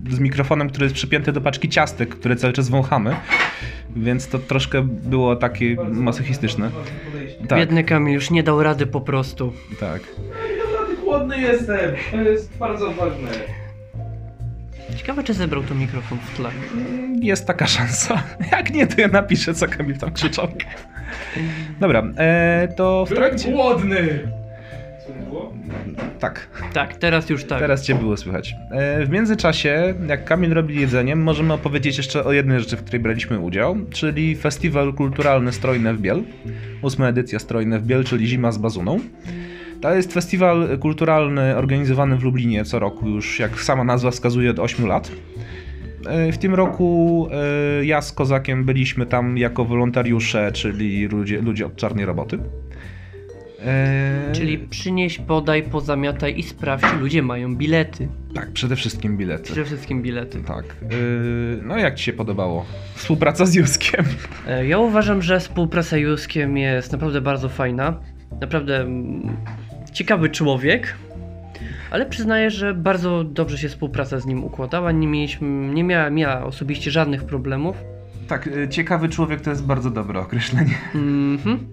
y, 0.08 0.14
z 0.14 0.18
mikrofonem, 0.18 0.70
który 0.70 0.84
jest 0.84 0.94
przypięty 0.94 1.32
do 1.32 1.40
paczki 1.40 1.68
ciastek, 1.68 2.08
które 2.08 2.36
cały 2.36 2.52
czas 2.52 2.68
wąchamy, 2.68 3.16
więc 3.96 4.28
to 4.28 4.38
troszkę 4.38 4.82
było 4.82 5.36
takie 5.36 5.76
masochistyczne. 5.92 6.70
Tak, 7.48 7.58
Biedny 7.58 7.84
Kamil 7.84 8.14
już 8.14 8.30
nie 8.30 8.42
dał 8.42 8.62
rady 8.62 8.86
po 8.86 9.00
prostu. 9.00 9.52
tak. 9.80 10.00
Naprawdę 10.58 10.94
głodny 11.04 11.40
jestem, 11.40 11.90
to 12.10 12.16
jest 12.16 12.58
bardzo 12.58 12.92
ważne. 12.92 13.59
Ciekawe, 14.96 15.22
czy 15.24 15.34
zebrał 15.34 15.62
tu 15.62 15.74
mikrofon 15.74 16.18
w 16.18 16.36
tle. 16.36 16.50
Jest 17.20 17.46
taka 17.46 17.66
szansa. 17.66 18.22
Jak 18.52 18.72
nie, 18.74 18.86
to 18.86 19.00
ja 19.00 19.08
napiszę, 19.08 19.54
co 19.54 19.68
Kamil 19.68 19.96
tam 19.98 20.12
krzyczał. 20.12 20.48
Dobra, 21.80 22.02
e, 22.16 22.68
to 22.76 23.06
w 23.10 23.14
trakcie... 23.14 23.52
głodny! 23.52 24.18
Słychać 25.06 25.24
było? 25.24 25.52
Tak. 26.20 26.48
Tak, 26.72 26.94
teraz 26.94 27.30
już 27.30 27.44
tak. 27.44 27.58
Teraz 27.60 27.82
cię 27.82 27.94
było 27.94 28.16
słychać. 28.16 28.54
E, 28.72 29.06
W 29.06 29.10
międzyczasie, 29.10 29.94
jak 30.08 30.24
Kamil 30.24 30.54
robi 30.54 30.80
jedzenie, 30.80 31.16
możemy 31.16 31.52
opowiedzieć 31.52 31.96
jeszcze 31.96 32.24
o 32.24 32.32
jednej 32.32 32.60
rzeczy, 32.60 32.76
w 32.76 32.82
której 32.84 33.00
braliśmy 33.00 33.38
udział, 33.38 33.76
czyli 33.90 34.36
Festiwal 34.36 34.92
Kulturalny 34.94 35.52
Strojne 35.52 35.94
w 35.94 36.00
Biel. 36.00 36.22
Ósma 36.82 37.08
edycja 37.08 37.38
Strojne 37.38 37.78
w 37.78 37.86
Biel, 37.86 38.04
czyli 38.04 38.26
Zima 38.26 38.52
z 38.52 38.58
Bazuną. 38.58 39.00
To 39.80 39.94
jest 39.94 40.12
festiwal 40.12 40.78
kulturalny 40.78 41.56
organizowany 41.56 42.16
w 42.16 42.22
Lublinie 42.22 42.64
co 42.64 42.78
roku, 42.78 43.08
już 43.08 43.38
jak 43.38 43.60
sama 43.60 43.84
nazwa 43.84 44.10
wskazuje, 44.10 44.50
od 44.50 44.58
8 44.58 44.86
lat. 44.86 45.12
E, 46.06 46.32
W 46.32 46.38
tym 46.38 46.54
roku 46.54 47.28
e, 47.80 47.84
ja 47.84 48.02
z 48.02 48.12
Kozakiem 48.12 48.64
byliśmy 48.64 49.06
tam 49.06 49.38
jako 49.38 49.64
wolontariusze, 49.64 50.52
czyli 50.52 51.06
ludzie, 51.06 51.40
ludzie 51.42 51.66
od 51.66 51.76
czarnej 51.76 52.04
roboty. 52.06 52.38
E, 53.64 54.32
Czyli 54.32 54.58
przynieś, 54.58 55.18
podaj, 55.18 55.62
pozamiataj 55.62 56.38
i 56.38 56.42
sprawdź, 56.42 56.84
czy 56.84 56.96
ludzie 56.96 57.22
mają 57.22 57.56
bilety. 57.56 58.08
Tak, 58.34 58.50
przede 58.52 58.76
wszystkim 58.76 59.16
bilety. 59.16 59.44
Przede 59.44 59.64
wszystkim 59.64 60.02
bilety. 60.02 60.42
Tak. 60.42 60.76
No 61.62 61.78
jak 61.78 61.94
ci 61.94 62.04
się 62.04 62.12
podobało? 62.12 62.66
Współpraca 62.94 63.46
z 63.46 63.54
Juskiem. 63.54 64.04
Ja 64.68 64.78
uważam, 64.78 65.22
że 65.22 65.40
współpraca 65.40 65.96
z 65.96 66.00
Juskiem 66.00 66.56
jest 66.58 66.92
naprawdę 66.92 67.20
bardzo 67.20 67.48
fajna. 67.48 68.00
Naprawdę 68.40 68.80
mm, 68.80 69.36
ciekawy 69.92 70.28
człowiek. 70.28 70.96
Ale 71.90 72.06
przyznaję, 72.06 72.50
że 72.50 72.74
bardzo 72.74 73.24
dobrze 73.24 73.58
się 73.58 73.68
współpraca 73.68 74.20
z 74.20 74.26
nim 74.26 74.44
układała. 74.44 74.92
Nie 74.92 75.06
mieliśmy, 75.06 75.74
nie 75.74 75.84
miała, 75.84 76.10
miała 76.10 76.44
osobiście 76.44 76.90
żadnych 76.90 77.24
problemów. 77.24 77.76
Tak, 78.28 78.46
yy, 78.46 78.68
ciekawy 78.68 79.08
człowiek 79.08 79.40
to 79.40 79.50
jest 79.50 79.66
bardzo 79.66 79.90
dobre 79.90 80.20
określenie. 80.20 80.74
Mhm. 80.94 81.66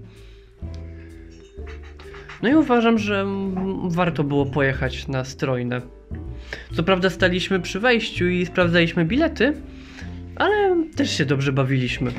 No 2.42 2.50
i 2.50 2.56
uważam, 2.56 2.98
że 2.98 3.26
warto 3.88 4.24
było 4.24 4.46
pojechać 4.46 5.08
na 5.08 5.24
strojne. 5.24 5.82
Co 6.74 6.84
prawda 6.84 7.10
staliśmy 7.10 7.60
przy 7.60 7.80
wejściu 7.80 8.28
i 8.28 8.46
sprawdzaliśmy 8.46 9.06
bilety, 9.06 9.54
ale 10.36 10.84
też 10.96 11.18
się 11.18 11.26
dobrze 11.26 11.52
bawiliśmy. 11.52 12.12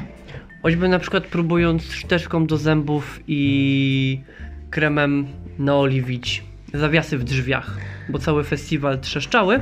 Choćby 0.62 0.88
na 0.88 0.98
przykład 0.98 1.26
próbując 1.26 1.92
szczoteczką 1.92 2.46
do 2.46 2.56
zębów 2.56 3.20
i 3.28 4.20
kremem 4.70 5.26
naoliwić 5.58 6.44
zawiasy 6.74 7.18
w 7.18 7.24
drzwiach, 7.24 7.76
bo 8.08 8.18
cały 8.18 8.44
festiwal 8.44 9.00
trzeszczały. 9.00 9.60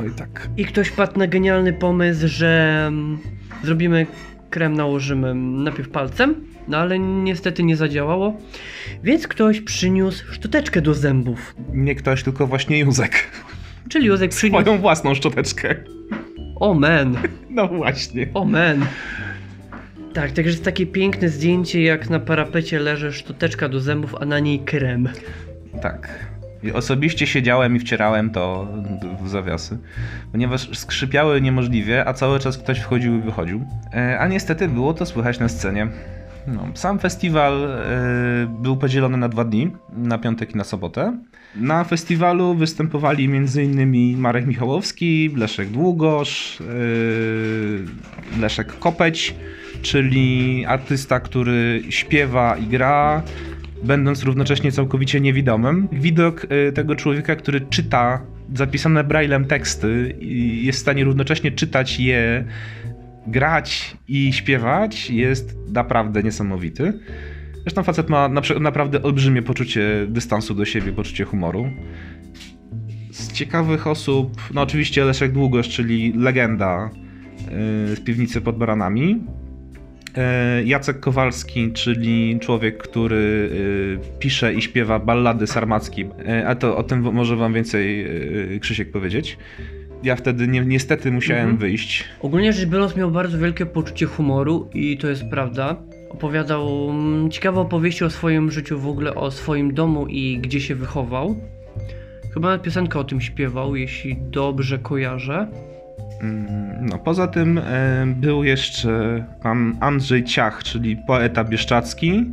Oj 0.00 0.10
tak. 0.16 0.48
I 0.56 0.64
ktoś 0.64 0.90
padł 0.90 1.18
na 1.18 1.26
genialny 1.26 1.72
pomysł, 1.72 2.28
że 2.28 2.84
mm, 2.88 3.18
zrobimy 3.64 4.06
krem, 4.50 4.74
nałożymy 4.74 5.34
najpierw 5.34 5.88
palcem, 5.88 6.34
no 6.68 6.78
ale 6.78 6.98
niestety 6.98 7.62
nie 7.62 7.76
zadziałało. 7.76 8.36
Więc 9.02 9.28
ktoś 9.28 9.60
przyniósł 9.60 10.32
szczoteczkę 10.32 10.80
do 10.82 10.94
zębów. 10.94 11.54
Nie 11.72 11.94
ktoś, 11.94 12.22
tylko 12.22 12.46
właśnie 12.46 12.78
Józek. 12.78 13.30
Czyli 13.88 14.06
Józek 14.06 14.30
przyniósł... 14.30 14.62
Swoją 14.62 14.78
własną 14.78 15.14
szczoteczkę. 15.14 15.74
O 16.56 16.74
man, 16.74 17.16
No 17.50 17.68
właśnie. 17.68 18.26
o 18.34 18.44
man. 18.44 18.86
Tak, 20.16 20.32
także 20.32 20.50
jest 20.50 20.64
takie 20.64 20.86
piękne 20.86 21.28
zdjęcie, 21.28 21.82
jak 21.82 22.10
na 22.10 22.20
parapecie 22.20 22.78
leży 22.78 23.12
szczoteczka 23.12 23.68
do 23.68 23.80
zębów, 23.80 24.14
a 24.20 24.24
na 24.24 24.38
niej 24.38 24.58
krem. 24.58 25.08
Tak. 25.82 26.26
I 26.62 26.72
osobiście 26.72 27.26
siedziałem 27.26 27.76
i 27.76 27.78
wcierałem 27.78 28.30
to 28.30 28.68
w 29.22 29.28
zawiasy, 29.28 29.78
ponieważ 30.32 30.78
skrzypiały 30.78 31.40
niemożliwie, 31.40 32.08
a 32.08 32.12
cały 32.12 32.40
czas 32.40 32.58
ktoś 32.58 32.78
wchodził 32.78 33.16
i 33.16 33.20
wychodził. 33.20 33.64
E, 33.94 34.18
A 34.18 34.28
niestety 34.28 34.68
było 34.68 34.94
to 34.94 35.06
słychać 35.06 35.38
na 35.38 35.48
scenie. 35.48 35.88
No, 36.46 36.68
sam 36.74 36.98
festiwal 36.98 37.64
e, 37.64 38.56
był 38.62 38.76
podzielony 38.76 39.16
na 39.16 39.28
dwa 39.28 39.44
dni, 39.44 39.70
na 39.96 40.18
piątek 40.18 40.54
i 40.54 40.56
na 40.56 40.64
sobotę. 40.64 41.18
Na 41.56 41.84
festiwalu 41.84 42.54
występowali 42.54 43.24
m.in. 43.24 44.18
Marek 44.18 44.46
Michałowski, 44.46 45.30
Leszek 45.36 45.68
Długosz, 45.68 46.60
e, 46.60 48.40
Leszek 48.40 48.78
Kopeć, 48.78 49.34
czyli 49.86 50.64
artysta, 50.66 51.20
który 51.20 51.82
śpiewa 51.88 52.56
i 52.56 52.66
gra, 52.66 53.22
będąc 53.82 54.22
równocześnie 54.22 54.72
całkowicie 54.72 55.20
niewidomym. 55.20 55.88
Widok 55.92 56.46
y, 56.68 56.72
tego 56.72 56.96
człowieka, 56.96 57.36
który 57.36 57.60
czyta 57.60 58.22
zapisane 58.54 59.04
braillem 59.04 59.44
teksty 59.44 60.16
i 60.20 60.66
jest 60.66 60.78
w 60.78 60.82
stanie 60.82 61.04
równocześnie 61.04 61.52
czytać 61.52 62.00
je, 62.00 62.44
grać 63.26 63.96
i 64.08 64.32
śpiewać, 64.32 65.10
jest 65.10 65.56
naprawdę 65.72 66.22
niesamowity. 66.22 66.92
Zresztą 67.62 67.82
facet 67.82 68.08
ma 68.08 68.28
na, 68.28 68.40
naprawdę 68.60 69.02
olbrzymie 69.02 69.42
poczucie 69.42 70.06
dystansu 70.08 70.54
do 70.54 70.64
siebie, 70.64 70.92
poczucie 70.92 71.24
humoru. 71.24 71.70
z 73.10 73.32
ciekawych 73.32 73.86
osób, 73.86 74.42
no 74.54 74.62
oczywiście 74.62 75.04
Leszek 75.04 75.32
Długosz, 75.32 75.68
czyli 75.68 76.12
legenda 76.12 76.90
yy, 77.38 77.96
z 77.96 78.00
piwnicy 78.00 78.40
pod 78.40 78.58
baranami. 78.58 79.20
Yy, 80.16 80.64
Jacek 80.64 81.00
Kowalski, 81.00 81.72
czyli 81.72 82.38
człowiek, 82.40 82.78
który 82.78 83.50
yy, 84.02 84.18
pisze 84.18 84.54
i 84.54 84.62
śpiewa 84.62 84.98
ballady 84.98 85.46
sarmackie. 85.46 86.02
Yy, 86.02 86.48
a 86.48 86.54
to 86.54 86.76
o 86.76 86.82
tym 86.82 87.00
może 87.14 87.36
wam 87.36 87.54
więcej 87.54 88.06
Krzysiek 88.60 88.90
powiedzieć. 88.90 89.38
Ja 90.02 90.16
wtedy 90.16 90.48
ni 90.48 90.60
niestety 90.60 91.12
musiałem 91.12 91.42
Mhm. 91.42 91.58
wyjść. 91.58 92.04
Ogólnie 92.20 92.52
rzecz 92.52 92.68
biorąc 92.68 92.96
miał 92.96 93.10
bardzo 93.10 93.38
wielkie 93.38 93.66
poczucie 93.66 94.06
humoru 94.06 94.70
i 94.74 94.98
to 94.98 95.08
jest 95.08 95.24
prawda. 95.30 95.76
Opowiadał 96.10 96.90
mm, 96.90 97.30
ciekawe 97.30 97.60
opowieści 97.60 98.04
o 98.04 98.10
swoim 98.10 98.50
życiu, 98.50 98.78
w 98.78 98.86
ogóle 98.88 99.14
o 99.14 99.30
swoim 99.30 99.74
domu 99.74 100.06
i 100.06 100.38
gdzie 100.38 100.60
się 100.60 100.74
wychował. 100.74 101.36
Chyba 102.34 102.48
nawet 102.48 102.62
piosenkę 102.62 102.98
o 102.98 103.04
tym 103.04 103.20
śpiewał, 103.20 103.76
jeśli 103.76 104.16
dobrze 104.16 104.78
kojarzę. 104.78 105.48
Mm, 106.20 106.86
No, 106.86 106.98
poza 106.98 107.26
tym 107.26 107.58
e, 107.58 108.06
był 108.06 108.44
jeszcze 108.44 109.24
pan 109.42 109.76
Andrzej 109.80 110.24
Ciach, 110.24 110.62
czyli 110.62 110.96
poeta 111.06 111.44
bieszczacki, 111.44 112.24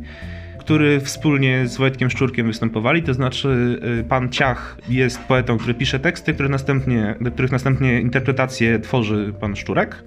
który 0.58 1.00
wspólnie 1.00 1.66
z 1.66 1.76
Wojtkiem 1.76 2.10
Szczurkiem 2.10 2.46
występowali. 2.46 3.02
To 3.02 3.14
znaczy, 3.14 3.80
e, 4.00 4.04
pan 4.04 4.28
Ciach 4.28 4.78
jest 4.88 5.18
poetą, 5.20 5.58
który 5.58 5.74
pisze 5.74 5.98
teksty, 5.98 6.34
które 6.34 6.48
następnie, 6.48 7.14
do 7.20 7.30
których 7.30 7.52
następnie 7.52 8.00
interpretację 8.00 8.78
tworzy 8.78 9.34
pan 9.40 9.56
Szczurek. 9.56 10.02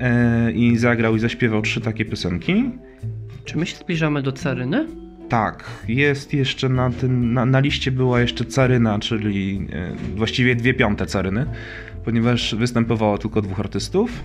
E, 0.00 0.52
I 0.52 0.76
zagrał 0.76 1.16
i 1.16 1.20
zaśpiewał 1.20 1.62
trzy 1.62 1.80
takie 1.80 2.04
piosenki. 2.04 2.70
Czy 3.44 3.58
my 3.58 3.66
się 3.66 3.76
zbliżamy 3.76 4.22
do 4.22 4.32
Caryny? 4.32 4.86
Tak, 5.28 5.64
jest 5.88 6.34
jeszcze 6.34 6.68
na, 6.68 6.90
tym, 6.90 7.32
na, 7.32 7.46
na 7.46 7.60
liście 7.60 7.90
była 7.90 8.20
jeszcze 8.20 8.44
Caryna, 8.44 8.98
czyli 8.98 9.68
właściwie 10.16 10.56
dwie 10.56 10.74
piąte 10.74 11.06
Caryny, 11.06 11.46
ponieważ 12.06 12.54
występowało 12.54 13.18
tylko 13.18 13.42
dwóch 13.42 13.60
artystów. 13.60 14.24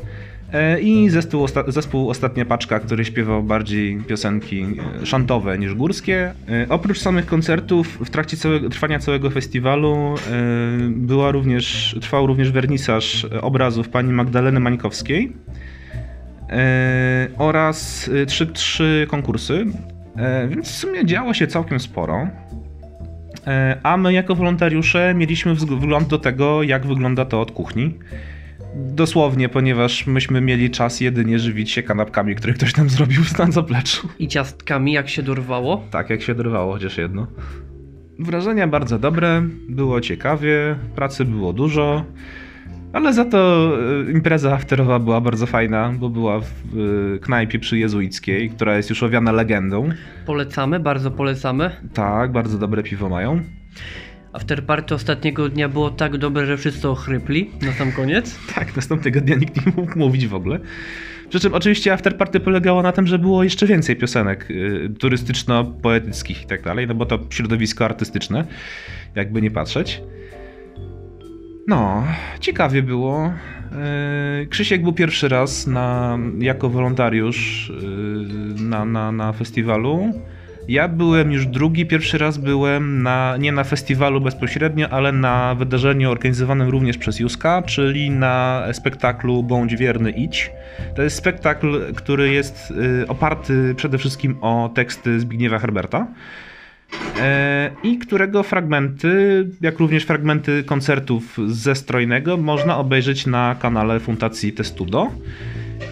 E, 0.53 0.81
I 0.81 1.09
zespół, 1.09 1.45
osta- 1.45 1.71
zespół 1.71 2.09
Ostatnia 2.09 2.45
Paczka, 2.45 2.79
który 2.79 3.05
śpiewał 3.05 3.43
bardziej 3.43 3.97
piosenki 4.07 4.65
e, 5.01 5.05
szantowe 5.05 5.57
niż 5.57 5.73
górskie. 5.73 6.33
E, 6.50 6.65
Oprócz 6.69 7.00
samych 7.00 7.25
koncertów, 7.25 7.88
w 8.05 8.09
trakcie 8.09 8.38
całego, 8.38 8.69
trwania 8.69 9.00
całego 9.00 9.29
festiwalu 9.29 10.15
była 10.89 11.31
również, 11.31 11.95
trwał 12.01 12.27
również 12.27 12.51
wernisaż 12.51 13.25
obrazów 13.41 13.89
pani 13.89 14.13
Magdaleny 14.13 14.59
Mańkowskiej 14.59 15.33
oraz 17.38 18.09
trzy, 18.27 18.47
trzy 18.47 19.07
konkursy. 19.09 19.65
Więc 20.50 20.67
w 20.67 20.75
sumie 20.75 21.05
działo 21.05 21.33
się 21.33 21.47
całkiem 21.47 21.79
sporo. 21.79 22.27
E, 23.48 23.79
A 23.83 23.98
my 23.98 24.13
jako 24.13 24.36
wolontariusze 24.36 25.13
mieliśmy 25.13 25.55
wgląd 25.55 26.07
do 26.07 26.17
tego, 26.19 26.63
jak 26.63 26.86
wygląda 26.86 27.25
to 27.25 27.41
od 27.41 27.51
kuchni. 27.51 27.93
Dosłownie, 28.75 29.50
ponieważ 29.50 30.07
myśmy 30.07 30.41
mieli 30.41 30.69
czas 30.69 31.01
jedynie 31.01 31.39
żywić 31.39 31.71
się 31.71 31.83
kanapkami, 31.83 32.36
które 32.36 32.53
ktoś 32.53 32.77
nam 32.77 32.89
zrobił 32.89 33.21
na 33.39 33.51
zapleczu. 33.51 34.07
I 34.19 34.27
ciastkami, 34.27 34.93
jak 34.93 35.10
się 35.10 35.24
dorwało? 35.24 35.83
Tak, 35.91 36.10
jak 36.10 36.21
się 36.21 36.36
dorwało, 36.36 36.74
chociaż 36.74 36.98
jedno. 36.98 37.27
Wrażenia 38.19 38.67
bardzo 38.67 39.00
dobre, 39.00 39.43
było 39.69 40.01
ciekawie, 40.01 40.75
pracy 40.95 41.25
było 41.25 41.53
dużo, 41.53 42.05
ale 42.93 43.13
za 43.13 43.25
to 43.25 43.71
e, 44.07 44.12
impreza 44.12 44.53
afterowa 44.53 45.00
była 45.00 45.21
bardzo 45.21 45.45
fajna, 45.45 45.93
bo 46.00 46.10
była 46.10 46.39
w 46.39 46.45
e, 46.45 47.19
knajpie 47.19 47.60
przy 47.60 47.77
Jezuickiej, 47.77 48.50
która 48.50 48.77
jest 48.77 48.89
już 48.89 49.03
owiana 49.03 49.31
legendą. 49.31 49.89
Polecamy, 50.25 50.79
bardzo 50.79 51.12
polecamy. 51.12 51.71
Tak, 51.93 52.31
bardzo 52.31 52.57
dobre 52.57 52.83
piwo 52.83 53.10
mają. 53.10 53.41
Afterparty 54.33 54.95
ostatniego 54.95 55.50
dnia 55.50 55.69
było 55.69 55.89
tak 55.89 56.17
dobre, 56.17 56.45
że 56.45 56.57
wszyscy 56.57 56.89
ochrypli 56.89 57.50
na 57.62 57.71
sam 57.71 57.91
koniec. 57.91 58.39
Tak, 58.55 58.75
następnego 58.75 59.21
dnia 59.21 59.36
nikt 59.36 59.65
nie 59.65 59.71
mógł 59.75 60.00
mówić 60.00 60.27
w 60.27 60.36
ogóle. 60.36 60.60
Przy 61.29 61.39
czym 61.39 61.53
oczywiście 61.53 61.93
afterparty 61.93 62.39
polegało 62.39 62.81
na 62.81 62.91
tym, 62.91 63.07
że 63.07 63.19
było 63.19 63.43
jeszcze 63.43 63.67
więcej 63.67 63.95
piosenek 63.95 64.51
y, 64.51 64.89
turystyczno-poetyckich 64.99 66.43
i 66.43 66.45
tak 66.45 66.63
dalej, 66.63 66.88
no 66.88 66.95
bo 66.95 67.06
to 67.06 67.19
środowisko 67.30 67.86
artystyczne, 67.86 68.45
jakby 69.15 69.41
nie 69.41 69.51
patrzeć. 69.51 70.01
No, 71.67 72.04
ciekawie 72.39 72.84
było. 72.84 73.34
Y, 74.41 74.47
Krzysiek 74.47 74.84
był 74.84 74.93
pierwszy 74.93 75.30
raz 75.30 75.67
na, 75.67 76.17
jako 76.39 76.69
wolontariusz 76.69 77.69
y, 77.69 78.63
na, 78.63 78.86
na, 78.86 79.12
na 79.12 79.34
festiwalu. 79.34 80.13
Ja 80.67 80.88
byłem 80.88 81.32
już 81.32 81.45
drugi, 81.45 81.86
pierwszy 81.86 82.17
raz 82.17 82.38
byłem 82.38 83.04
na, 83.04 83.38
nie 83.38 83.52
na 83.52 83.63
festiwalu 83.63 84.21
bezpośrednio, 84.21 84.89
ale 84.89 85.12
na 85.12 85.56
wydarzeniu 85.56 86.12
organizowanym 86.12 86.69
również 86.69 86.97
przez 86.97 87.19
Juska, 87.19 87.62
czyli 87.62 88.10
na 88.10 88.65
spektaklu 88.74 89.43
Bądź 89.43 89.76
wierny 89.76 90.12
idź. 90.12 90.52
To 90.95 91.02
jest 91.02 91.15
spektakl, 91.15 91.93
który 91.93 92.34
jest 92.34 92.71
y, 92.71 93.08
oparty 93.08 93.74
przede 93.76 93.97
wszystkim 93.97 94.38
o 94.41 94.71
teksty 94.74 95.19
Zbigniewa 95.19 95.60
Herberta. 95.60 96.08
E, 97.21 97.71
I 97.84 97.97
którego 97.97 98.43
fragmenty, 98.43 99.47
jak 99.62 99.80
również 99.80 100.06
fragmenty 100.06 100.63
koncertów 100.63 101.38
ze 101.47 101.75
strojnego, 101.75 102.38
można 102.38 102.77
obejrzeć 102.77 103.27
na 103.27 103.56
kanale 103.60 103.99
Fundacji 103.99 104.54
Testudo. 104.54 105.12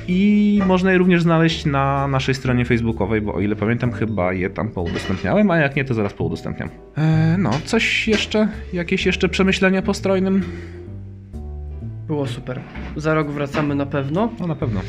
I 0.08 0.62
można 0.68 0.92
je 0.92 0.98
również 0.98 1.22
znaleźć 1.22 1.66
na 1.66 2.08
naszej 2.08 2.36
stronie 2.36 2.66
facebookowej, 2.66 3.22
bo 3.22 3.34
o 3.34 3.40
ile 3.40 3.56
pamiętam, 3.56 3.92
chyba 3.92 4.34
je 4.34 4.50
tam 4.50 4.70
poudostępniałem, 4.70 5.52
a 5.52 5.58
jak 5.58 5.76
nie, 5.76 5.86
to 5.86 5.94
zaraz 5.94 6.14
poudostępniam. 6.14 6.70
E, 6.98 7.36
no, 7.38 7.52
coś 7.66 8.08
jeszcze? 8.08 8.48
Jakieś 8.74 9.06
jeszcze 9.06 9.30
przemyślenia 9.30 9.82
po 9.82 9.94
strojnym? 9.94 10.44
Było 12.08 12.28
super. 12.28 12.60
Za 12.96 13.14
rok 13.14 13.32
wracamy 13.32 13.76
na 13.76 13.86
pewno. 13.86 14.30
No 14.40 14.48
na 14.48 14.56
pewno. 14.56 14.82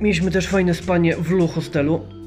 Mieliśmy 0.00 0.30
też 0.30 0.48
fajne 0.48 0.74
spanie 0.74 1.16
w 1.16 1.30
Lu 1.30 1.46
hostelu. 1.46 2.17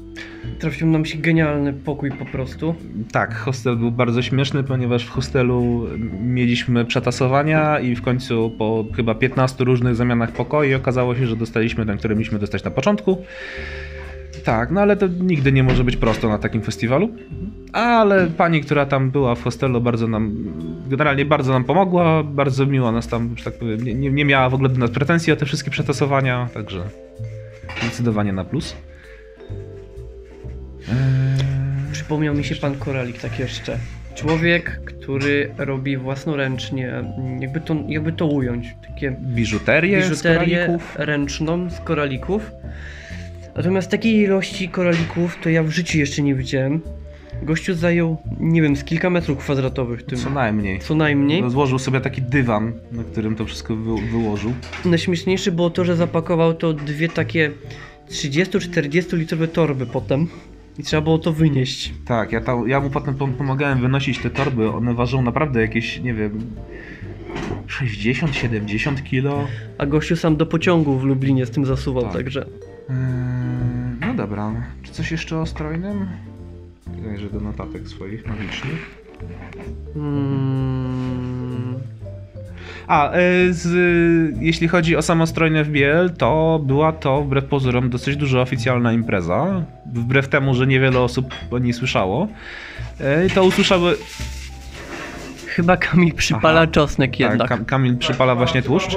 Trafił 0.58 0.86
nam 0.86 1.04
się 1.04 1.18
genialny 1.18 1.72
pokój 1.72 2.10
po 2.10 2.24
prostu. 2.24 2.74
Tak, 3.12 3.34
hostel 3.34 3.76
był 3.76 3.90
bardzo 3.90 4.22
śmieszny, 4.22 4.64
ponieważ 4.64 5.06
w 5.06 5.10
hostelu 5.10 5.86
mieliśmy 6.20 6.84
przetasowania 6.84 7.80
i 7.80 7.94
w 7.94 8.02
końcu 8.02 8.52
po 8.58 8.84
chyba 8.96 9.14
15 9.14 9.64
różnych 9.64 9.96
zamianach 9.96 10.32
pokoi 10.32 10.74
okazało 10.74 11.14
się, 11.14 11.26
że 11.26 11.36
dostaliśmy 11.36 11.86
ten, 11.86 11.98
który 11.98 12.14
mieliśmy 12.14 12.38
dostać 12.38 12.64
na 12.64 12.70
początku. 12.70 13.18
Tak, 14.44 14.70
no 14.70 14.80
ale 14.80 14.96
to 14.96 15.06
nigdy 15.06 15.52
nie 15.52 15.62
może 15.62 15.84
być 15.84 15.96
prosto 15.96 16.28
na 16.28 16.38
takim 16.38 16.62
festiwalu. 16.62 17.08
Ale 17.72 18.26
pani, 18.26 18.60
która 18.60 18.86
tam 18.86 19.10
była 19.10 19.34
w 19.34 19.42
hostelu, 19.42 19.80
bardzo 19.80 20.08
nam, 20.08 20.36
generalnie 20.88 21.24
bardzo 21.24 21.52
nam 21.52 21.64
pomogła, 21.64 22.22
bardzo 22.22 22.66
miło 22.66 22.92
nas 22.92 23.08
tam, 23.08 23.34
że 23.36 23.44
tak 23.44 23.58
powiem, 23.58 23.84
nie, 23.84 24.10
nie 24.10 24.24
miała 24.24 24.48
w 24.48 24.54
ogóle 24.54 24.68
do 24.68 24.78
nas 24.78 24.90
pretensji 24.90 25.32
o 25.32 25.36
te 25.36 25.46
wszystkie 25.46 25.70
przetasowania, 25.70 26.48
także 26.54 26.82
zdecydowanie 27.82 28.32
na 28.32 28.44
plus. 28.44 28.76
Eee... 30.88 31.52
Przypomniał 31.92 32.34
mi 32.34 32.44
się 32.44 32.54
pan 32.56 32.74
Koralik 32.78 33.18
tak 33.20 33.38
jeszcze. 33.38 33.78
Człowiek, 34.14 34.80
który 34.84 35.54
robi 35.58 35.96
własnoręcznie, 35.96 36.92
jakby 37.40 37.60
to, 37.60 37.76
jakby 37.88 38.12
to 38.12 38.26
ująć, 38.26 38.66
takie 38.88 39.16
Biżuterię, 39.20 40.02
z 40.02 40.08
biżuterię 40.10 40.56
koralików. 40.56 40.94
ręczną 40.96 41.70
z 41.70 41.80
koralików. 41.80 42.50
Natomiast 43.56 43.90
takiej 43.90 44.14
ilości 44.14 44.68
koralików 44.68 45.38
to 45.42 45.50
ja 45.50 45.62
w 45.62 45.70
życiu 45.70 45.98
jeszcze 45.98 46.22
nie 46.22 46.34
widziałem. 46.34 46.80
Gościu 47.42 47.74
zajął, 47.74 48.16
nie 48.40 48.62
wiem, 48.62 48.76
z 48.76 48.84
kilka 48.84 49.10
metrów 49.10 49.38
kwadratowych 49.38 50.02
tym. 50.02 50.18
Co 50.18 50.30
najmniej. 50.30 50.78
Co 50.80 50.94
najmniej. 50.94 51.50
Złożył 51.50 51.78
sobie 51.78 52.00
taki 52.00 52.22
dywan, 52.22 52.72
na 52.92 53.04
którym 53.04 53.36
to 53.36 53.44
wszystko 53.44 53.76
wy, 53.76 54.02
wyłożył. 54.10 54.52
Najśmieszniejsze 54.84 55.52
było 55.52 55.70
to, 55.70 55.84
że 55.84 55.96
zapakował 55.96 56.54
to 56.54 56.72
dwie 56.72 57.08
takie 57.08 57.50
30-40 58.10 59.16
litrowe 59.18 59.48
torby 59.48 59.86
potem. 59.86 60.28
I 60.78 60.82
trzeba 60.82 61.02
było 61.02 61.18
to 61.18 61.32
wynieść. 61.32 61.92
Tak, 62.04 62.32
ja, 62.32 62.40
tam, 62.40 62.68
ja 62.68 62.80
mu 62.80 62.90
potem 62.90 63.14
pom- 63.14 63.32
pomagałem 63.32 63.80
wynosić 63.80 64.18
te 64.18 64.30
torby. 64.30 64.70
One 64.72 64.94
ważą 64.94 65.22
naprawdę 65.22 65.60
jakieś, 65.60 66.00
nie 66.00 66.14
wiem, 66.14 66.40
60-70 67.66 69.02
kilo. 69.02 69.46
A 69.78 69.86
gościu 69.86 70.16
sam 70.16 70.36
do 70.36 70.46
pociągu 70.46 70.98
w 70.98 71.04
Lublinie 71.04 71.46
z 71.46 71.50
tym 71.50 71.66
zasuwał, 71.66 72.02
Tak. 72.02 72.12
także. 72.12 72.46
Eee, 72.90 72.96
no 74.00 74.14
dobra. 74.14 74.52
Czy 74.82 74.92
coś 74.92 75.10
jeszcze 75.10 75.38
o 75.38 75.46
strojnym? 75.46 76.06
Zajrzę 77.04 77.30
do 77.30 77.40
notatek 77.40 77.88
swoich 77.88 78.26
magicznych. 78.26 79.02
Mm, 79.96 80.91
A, 82.86 83.10
e, 83.12 83.18
z, 83.50 83.68
jeśli 84.40 84.68
chodzi 84.68 84.96
o 84.96 85.02
samostrojne 85.02 85.64
w 85.64 85.68
Biel, 85.70 86.10
to 86.18 86.60
była 86.66 86.92
to 86.92 87.22
wbrew 87.22 87.44
pozorom 87.44 87.90
dosyć 87.90 88.16
duża 88.16 88.40
oficjalna 88.40 88.92
impreza. 88.92 89.64
Wbrew 89.86 90.28
temu, 90.28 90.54
że 90.54 90.66
niewiele 90.66 91.00
osób 91.00 91.34
o 91.50 91.58
niej 91.58 91.72
słyszało. 91.72 92.28
E, 93.00 93.30
To 93.30 93.44
usłyszały. 93.44 93.96
chyba 95.46 95.76
Kamil 95.76 96.14
przypala 96.14 96.60
Aha. 96.60 96.72
czosnek 96.72 97.20
jednak. 97.20 97.48
Tak, 97.48 97.58
Kam- 97.58 97.64
Kamil 97.64 97.96
przypala 97.98 98.34
właśnie 98.34 98.62
tłuszcz. 98.62 98.96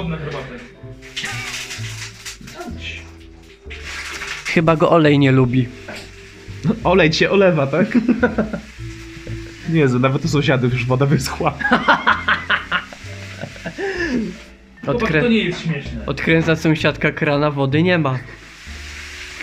Chyba 4.46 4.76
go 4.76 4.90
olej 4.90 5.20
nie 5.20 5.32
lubi. 5.32 5.68
Olej 6.84 7.10
cię 7.10 7.32
olewa, 7.32 7.68
tak? 7.68 7.88
Jezu, 9.70 10.00
nawet 10.00 10.26
u 10.26 10.28
sąsiadów 10.28 10.74
już 10.74 10.86
woda 10.86 11.06
wyschła. 11.06 11.54
Odkrę... 14.88 15.22
To 15.22 15.28
nie 15.28 15.44
jest 15.44 15.62
śmieszne. 15.62 16.06
Odkręca 16.06 16.56
sąsiadka 16.56 17.12
krana, 17.12 17.52
wody 17.52 17.84
nie 17.84 17.98
ma. 17.98 18.20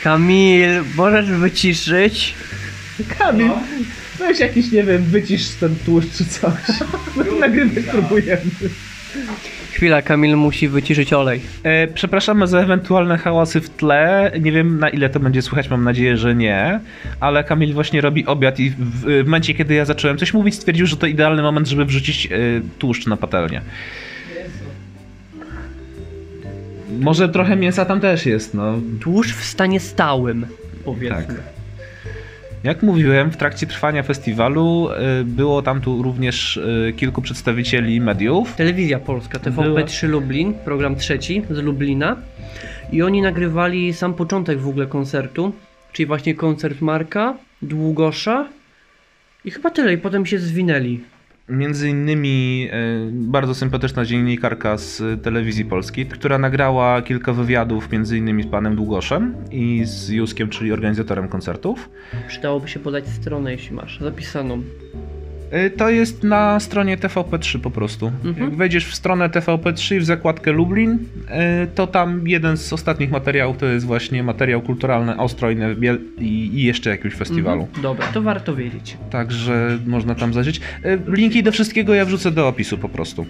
Kamil, 0.02 0.70
możesz 0.96 1.30
wyciszyć? 1.30 2.34
Kamil, 3.18 3.50
weź 4.18 4.40
jakiś, 4.40 4.72
nie 4.72 4.82
wiem, 4.82 5.02
wycisz 5.02 5.48
ten 5.48 5.76
tłuszcz 5.86 6.16
czy 6.16 6.24
coś. 6.24 6.52
Nagrywać 7.40 7.84
próbujemy. 7.84 8.42
Chwila, 9.72 10.02
Kamil 10.02 10.36
musi 10.36 10.68
wyciszyć 10.68 11.12
olej. 11.12 11.40
E, 11.62 11.86
przepraszamy 11.86 12.46
za 12.46 12.60
ewentualne 12.60 13.18
hałasy 13.18 13.60
w 13.60 13.70
tle. 13.70 14.32
Nie 14.40 14.52
wiem 14.52 14.78
na 14.78 14.88
ile 14.88 15.10
to 15.10 15.20
będzie 15.20 15.42
słychać, 15.42 15.70
mam 15.70 15.84
nadzieję, 15.84 16.16
że 16.16 16.34
nie. 16.34 16.80
Ale 17.20 17.44
Kamil 17.44 17.74
właśnie 17.74 18.00
robi 18.00 18.26
obiad 18.26 18.60
i 18.60 18.70
w, 18.70 18.76
w 18.78 19.24
momencie, 19.24 19.54
kiedy 19.54 19.74
ja 19.74 19.84
zacząłem 19.84 20.18
coś 20.18 20.34
mówić, 20.34 20.54
stwierdził, 20.54 20.86
że 20.86 20.96
to 20.96 21.06
idealny 21.06 21.42
moment, 21.42 21.68
żeby 21.68 21.84
wrzucić 21.84 22.26
e, 22.26 22.30
tłuszcz 22.78 23.06
na 23.06 23.16
patelnię. 23.16 23.60
Może 27.00 27.28
trochę 27.28 27.56
mięsa 27.56 27.84
tam 27.84 28.00
też 28.00 28.26
jest, 28.26 28.54
no. 28.54 28.74
Tłuszcz 29.00 29.34
w 29.34 29.44
stanie 29.44 29.80
stałym, 29.80 30.46
powiedzmy. 30.84 31.16
Tak. 31.16 31.34
Jak 32.64 32.82
mówiłem, 32.82 33.30
w 33.30 33.36
trakcie 33.36 33.66
trwania 33.66 34.02
festiwalu 34.02 34.88
e, 34.90 35.24
było 35.24 35.62
tam 35.62 35.80
tu 35.80 36.02
również 36.02 36.60
e, 36.88 36.92
kilku 36.92 37.22
przedstawicieli 37.22 38.00
mediów. 38.00 38.54
Telewizja 38.54 38.98
Polska, 38.98 39.38
TVP3 39.38 40.08
Lublin, 40.08 40.54
program 40.54 40.96
trzeci 40.96 41.42
z 41.50 41.58
Lublina. 41.58 42.16
I 42.92 43.02
oni 43.02 43.22
nagrywali 43.22 43.94
sam 43.94 44.14
początek 44.14 44.58
w 44.58 44.68
ogóle 44.68 44.86
koncertu, 44.86 45.52
czyli 45.92 46.06
właśnie 46.06 46.34
koncert 46.34 46.80
Marka, 46.80 47.34
Długosza 47.62 48.48
i 49.44 49.50
chyba 49.50 49.70
tyle, 49.70 49.92
i 49.92 49.98
potem 49.98 50.26
się 50.26 50.38
zwinęli. 50.38 51.00
Między 51.48 51.88
innymi 51.88 52.68
e, 52.72 52.76
bardzo 53.12 53.54
sympatyczna 53.54 54.04
dziennikarka 54.04 54.76
z 54.76 55.22
telewizji 55.22 55.64
polskiej, 55.64 56.06
która 56.06 56.38
nagrała 56.38 57.02
kilka 57.02 57.32
wywiadów 57.32 57.92
między 57.92 58.18
innymi 58.18 58.42
z 58.42 58.46
panem 58.46 58.76
Długoszem 58.76 59.34
i 59.50 59.82
z 59.84 60.08
Juskiem, 60.08 60.48
czyli 60.48 60.72
organizatorem 60.72 61.28
koncertów. 61.28 61.90
Przydałoby 62.28 62.68
się 62.68 62.80
podać 62.80 63.08
stronę, 63.08 63.52
jeśli 63.52 63.76
masz 63.76 64.00
zapisaną. 64.00 64.62
E, 65.52 65.70
To 65.70 65.90
jest 65.90 66.22
na 66.24 66.60
stronie 66.60 66.96
TVP3 66.98 67.58
po 67.58 67.70
prostu. 67.70 68.12
Mhm. 68.24 68.46
Jak 68.48 68.56
wejdziesz 68.56 68.86
w 68.86 68.94
stronę 68.94 69.28
TVP3 69.28 69.98
w 70.00 70.04
zakładkę 70.04 70.52
Lublin, 70.52 70.98
e, 71.28 71.66
to 71.66 71.86
tam 71.86 72.28
jeden 72.28 72.56
z 72.56 72.72
ostatnich 72.72 73.10
materiałów 73.10 73.56
to 73.58 73.66
jest 73.66 73.86
właśnie 73.86 74.22
materiał 74.22 74.60
kulturalny 74.62 75.16
Ostrojny 75.18 75.76
Biel- 75.76 75.98
i 76.18 76.62
jeszcze 76.62 76.90
jakiegoś 76.90 77.14
festiwalu. 77.14 77.62
Mhm. 77.62 77.82
Dobra, 77.82 78.06
to 78.06 78.22
warto 78.22 78.56
wiedzieć. 78.56 78.96
Także 79.10 79.78
można 79.86 80.14
tam 80.14 80.32
zajrzeć. 80.34 80.60
E, 80.84 80.98
Linki 81.06 81.42
do 81.42 81.52
wszystkiego 81.52 81.94
ja 81.94 82.04
wrzucę 82.04 82.30
do 82.30 82.48
opisu 82.48 82.78
po 82.78 82.88
prostu. 82.88 83.26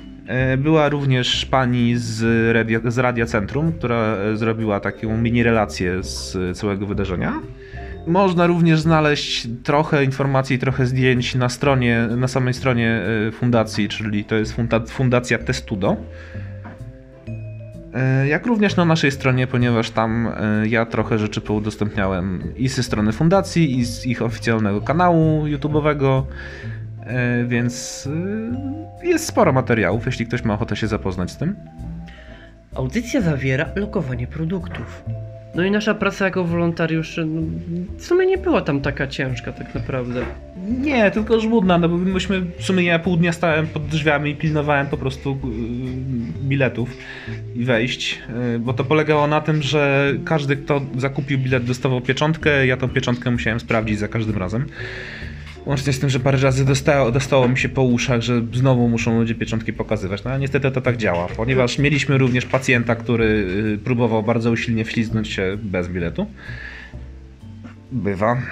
Była 0.58 0.88
również 0.88 1.46
pani 1.46 1.92
z 1.96 2.24
Radia, 2.54 2.80
z 2.90 2.98
Radia 2.98 3.26
Centrum, 3.26 3.72
która 3.72 4.16
zrobiła 4.34 4.80
taką 4.80 5.16
mini 5.18 5.42
relację 5.42 6.02
z 6.02 6.36
całego 6.58 6.86
wydarzenia. 6.86 7.32
Można 8.06 8.46
również 8.46 8.80
znaleźć 8.80 9.48
trochę 9.62 10.04
informacji, 10.04 10.58
trochę 10.58 10.86
zdjęć 10.86 11.34
na 11.34 11.48
stronie, 11.48 12.08
na 12.16 12.28
samej 12.28 12.54
stronie 12.54 13.02
e, 13.28 13.32
fundacji, 13.32 13.88
czyli 13.88 14.24
to 14.24 14.34
jest 14.34 14.52
funda, 14.52 14.80
fundacja 14.80 15.38
Testudo. 15.38 15.96
E, 17.94 18.28
Jak 18.28 18.46
również 18.46 18.76
na 18.76 18.84
naszej 18.84 19.10
stronie, 19.10 19.46
ponieważ 19.46 19.90
tam 19.90 20.28
e, 20.36 20.68
ja 20.68 20.86
trochę 20.86 21.18
rzeczy 21.18 21.40
poudostępniałem 21.40 22.42
i 22.56 22.68
ze 22.68 22.82
strony 22.82 23.12
fundacji, 23.12 23.78
i 23.78 23.84
z 23.84 24.06
ich 24.06 24.22
oficjalnego 24.22 24.80
kanału 24.80 25.44
YouTube'owego, 25.46 26.22
więc 27.46 28.08
jest 29.02 29.26
sporo 29.26 29.52
materiałów, 29.52 30.06
jeśli 30.06 30.26
ktoś 30.26 30.44
ma 30.44 30.54
ochotę 30.54 30.76
się 30.76 30.86
zapoznać 30.86 31.30
z 31.30 31.36
tym. 31.36 31.56
Audycja 32.74 33.20
zawiera 33.20 33.68
lokowanie 33.76 34.26
produktów. 34.26 35.04
No 35.54 35.64
i 35.64 35.70
nasza 35.70 35.94
praca 35.94 36.24
jako 36.24 36.44
wolontariusze 36.44 37.24
no, 37.24 37.42
w 37.96 38.04
sumie 38.04 38.26
nie 38.26 38.38
była 38.38 38.60
tam 38.60 38.80
taka 38.80 39.06
ciężka 39.06 39.52
tak 39.52 39.74
naprawdę. 39.74 40.24
Nie, 40.80 41.10
tylko 41.10 41.40
żmudna, 41.40 41.78
no 41.78 41.88
bo 41.88 41.96
myśmy, 41.96 42.40
w 42.40 42.64
sumie 42.64 42.82
ja 42.82 42.98
pół 42.98 43.16
dnia 43.16 43.32
stałem 43.32 43.66
pod 43.66 43.86
drzwiami 43.86 44.30
i 44.30 44.36
pilnowałem 44.36 44.86
po 44.86 44.96
prostu 44.96 45.30
yy, 45.30 46.48
biletów 46.48 46.96
i 47.54 47.64
wejść, 47.64 48.18
yy, 48.52 48.58
bo 48.58 48.72
to 48.72 48.84
polegało 48.84 49.26
na 49.26 49.40
tym, 49.40 49.62
że 49.62 50.12
każdy, 50.24 50.56
kto 50.56 50.80
zakupił 50.98 51.38
bilet 51.38 51.64
dostawał 51.64 52.00
pieczątkę, 52.00 52.66
ja 52.66 52.76
tą 52.76 52.88
pieczątkę 52.88 53.30
musiałem 53.30 53.60
sprawdzić 53.60 53.98
za 53.98 54.08
każdym 54.08 54.38
razem. 54.38 54.66
Łącznie 55.66 55.92
z 55.92 55.98
tym, 55.98 56.10
że 56.10 56.20
parę 56.20 56.38
razy 56.38 56.64
dostało, 56.64 57.10
dostało 57.10 57.48
mi 57.48 57.58
się 57.58 57.68
po 57.68 57.82
uszach, 57.82 58.20
że 58.20 58.42
znowu 58.52 58.88
muszą 58.88 59.18
ludzie 59.18 59.34
pieczątki 59.34 59.72
pokazywać. 59.72 60.24
No 60.24 60.30
ale 60.30 60.40
niestety 60.40 60.70
to 60.70 60.80
tak 60.80 60.96
działa, 60.96 61.26
ponieważ 61.36 61.78
mieliśmy 61.78 62.18
również 62.18 62.46
pacjenta, 62.46 62.94
który 62.94 63.24
yy, 63.70 63.78
próbował 63.78 64.22
bardzo 64.22 64.50
usilnie 64.50 64.84
wślizgnąć 64.84 65.28
się 65.28 65.58
bez 65.62 65.88
biletu. 65.88 66.26
Bywa. 67.92 68.42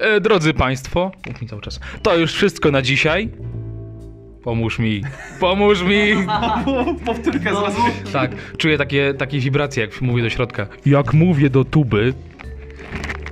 E, 0.00 0.20
drodzy 0.20 0.54
Państwo, 0.54 1.12
cały 1.50 1.62
czas. 1.62 1.80
To 2.02 2.16
już 2.16 2.32
wszystko 2.32 2.70
na 2.70 2.82
dzisiaj. 2.82 3.28
Pomóż 4.42 4.78
mi. 4.78 5.02
Pomóż 5.40 5.82
mi. 5.82 6.26
Powtórka 7.06 7.54
zaraz. 7.54 7.74
Tak, 8.12 8.30
czuję 8.56 8.78
takie, 8.78 9.14
takie 9.14 9.38
wibracje, 9.40 9.84
jak 9.84 10.00
mówię 10.00 10.22
do 10.22 10.30
środka. 10.30 10.66
Jak 10.86 11.12
mówię 11.14 11.50
do 11.50 11.64
tuby 11.64 12.14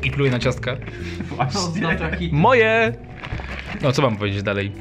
i 0.02 0.10
pluję 0.10 0.30
na 0.30 0.38
ciastka. 0.38 0.76
Moje! 2.32 2.92
No, 3.82 3.92
co 3.92 4.02
mam 4.02 4.16
powiedzieć 4.16 4.42
dalej? 4.42 4.72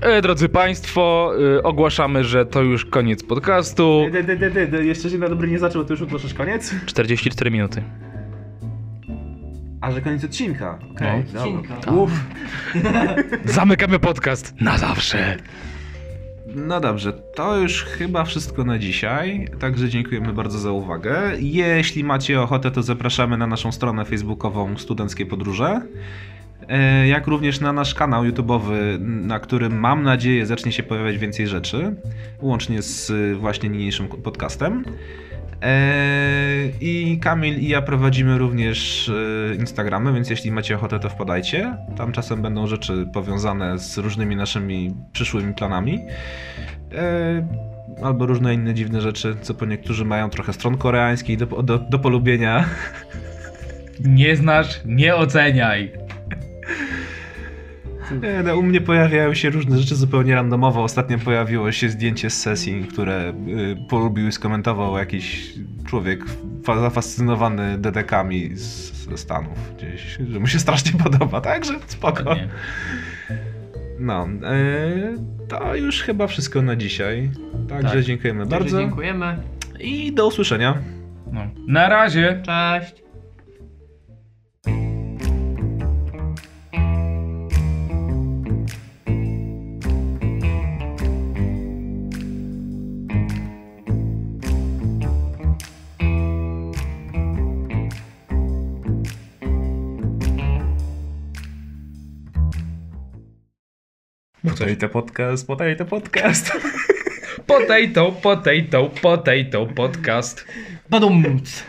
E, 0.00 0.22
drodzy 0.22 0.48
Państwo, 0.48 1.32
e, 1.58 1.62
ogłaszamy, 1.62 2.24
że 2.24 2.46
to 2.46 2.62
już 2.62 2.84
koniec 2.84 3.22
podcastu. 3.22 4.06
De, 4.12 4.22
de, 4.22 4.36
de, 4.36 4.50
de, 4.50 4.66
de. 4.66 4.84
Jeszcze 4.84 5.10
dzień 5.10 5.20
dobry 5.20 5.48
nie 5.48 5.58
zaczął, 5.58 5.84
to 5.84 5.92
już 5.92 6.02
ogłaszasz 6.02 6.34
koniec? 6.34 6.74
44 6.86 7.50
minuty. 7.50 7.82
A, 9.86 9.90
że 9.92 10.00
koniec 10.02 10.24
odcinka. 10.24 10.78
Okej, 10.94 11.24
No. 11.34 11.40
Odcinka. 11.40 11.74
dobra. 11.76 11.92
Uff. 12.02 12.12
Zamykamy 13.44 13.98
podcast 13.98 14.54
na 14.60 14.78
zawsze. 14.78 15.36
No 16.54 16.80
dobrze, 16.80 17.12
to 17.12 17.56
już 17.58 17.84
chyba 17.84 18.24
wszystko 18.24 18.64
na 18.64 18.78
dzisiaj. 18.78 19.48
Także 19.60 19.88
dziękujemy 19.88 20.32
bardzo 20.32 20.58
za 20.58 20.70
uwagę. 20.72 21.32
Jeśli 21.40 22.04
macie 22.04 22.40
ochotę, 22.42 22.70
to 22.70 22.82
zapraszamy 22.82 23.36
na 23.38 23.46
naszą 23.46 23.72
stronę 23.72 24.04
facebookową 24.04 24.76
Studenckie 24.78 25.26
Podróże. 25.26 25.80
E, 26.68 27.08
Jak 27.08 27.26
również 27.26 27.60
na 27.60 27.72
nasz 27.72 27.94
kanał 27.94 28.24
YouTube'owy, 28.24 29.00
na 29.00 29.38
którym 29.40 29.78
mam 29.80 30.02
nadzieję 30.02 30.46
zacznie 30.46 30.72
się 30.72 30.82
pojawiać 30.82 31.18
więcej 31.18 31.46
rzeczy, 31.46 31.94
łącznie 32.40 32.82
z 32.82 33.10
y, 33.10 33.36
właśnie 33.36 33.68
niniejszym 33.68 34.08
podcastem. 34.08 34.84
E, 35.62 36.68
I 36.80 37.18
Kamil 37.22 37.58
i 37.58 37.68
ja 37.68 37.82
prowadzimy 37.82 38.38
również 38.38 39.08
e, 39.52 39.54
Instagramy, 39.54 40.12
więc 40.12 40.30
jeśli 40.30 40.52
macie 40.52 40.76
ochotę, 40.76 40.98
to 40.98 41.08
wpadajcie. 41.08 41.76
Tam 41.96 42.12
czasem 42.12 42.42
będą 42.42 42.66
rzeczy 42.66 43.06
powiązane 43.12 43.78
z 43.78 43.98
różnymi 43.98 44.36
naszymi 44.36 44.94
przyszłymi 45.12 45.54
planami. 45.54 46.04
E, 46.94 47.76
Albo 48.02 48.26
różne 48.26 48.54
inne 48.54 48.74
dziwne 48.74 49.00
rzeczy, 49.00 49.36
co 49.42 49.54
po 49.54 49.66
niektórzy 49.66 50.04
mają 50.04 50.30
trochę 50.30 50.52
stron 50.52 50.78
koreańskich 50.78 51.38
do, 51.38 51.46
do, 51.62 51.78
do 51.78 51.98
polubienia. 51.98 52.64
Nie 54.00 54.36
znasz, 54.36 54.80
nie 54.84 55.16
oceniaj. 55.16 55.92
E, 58.22 58.42
No, 58.42 58.56
u 58.56 58.62
mnie 58.62 58.80
pojawiają 58.80 59.34
się 59.34 59.50
różne 59.50 59.78
rzeczy 59.78 59.94
zupełnie 59.96 60.34
randomowo. 60.34 60.82
Ostatnio 60.84 61.18
pojawiło 61.18 61.72
się 61.72 61.88
zdjęcie 61.88 62.30
z 62.30 62.40
sesji, 62.42 62.84
które 62.92 63.32
y, 63.48 63.76
polubił 63.88 64.28
i 64.28 64.32
skomentował 64.32 64.98
jakiś 64.98 65.52
człowiek 65.86 66.24
fa- 66.64 66.80
zafascynowany 66.80 67.78
dedekami 67.78 68.50
z, 68.56 68.92
ze 69.10 69.18
Stanów 69.18 69.58
gdzieś, 69.76 70.18
że 70.30 70.40
mu 70.40 70.46
się 70.46 70.58
strasznie 70.58 70.92
podoba, 71.04 71.40
także 71.40 71.74
spoko. 71.86 72.36
No, 74.00 74.28
e, 74.44 75.14
to 75.48 75.76
już 75.76 76.02
chyba 76.02 76.26
wszystko 76.26 76.62
na 76.62 76.76
dzisiaj. 76.76 77.30
Także 77.68 77.94
Tak. 77.96 78.02
dziękujemy 78.04 78.46
Bardzo 78.46 78.64
bardzo 78.64 78.78
dziękujemy. 78.80 79.36
i 79.80 80.12
do 80.12 80.26
usłyszenia. 80.26 80.78
No. 81.32 81.40
Na 81.68 81.88
razie. 81.88 82.42
Cześć. 82.46 83.05
Potato 104.58 104.88
podcast, 104.88 105.46
potato 105.46 105.84
podcast. 105.84 106.52
Potato, 107.46 108.12
potato, 108.12 108.90
potato, 109.02 109.66
podcast. 109.66 110.46
Badumc. 110.90 111.64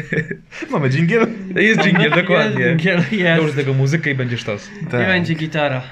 Mamy 0.70 0.90
dżingiel? 0.90 1.26
Jest 1.56 1.80
dżingiel, 1.80 2.10
dokładnie. 2.10 2.64
Jest, 2.64 2.76
dżingiel, 2.76 3.02
jest. 3.12 3.36
Dołóż 3.40 3.50
do 3.50 3.56
tego 3.56 3.74
muzykę 3.74 4.10
i 4.10 4.14
będzie 4.14 4.38
sztos. 4.38 4.70
I 4.82 4.86
będzie 4.86 5.34
gitara. 5.34 5.82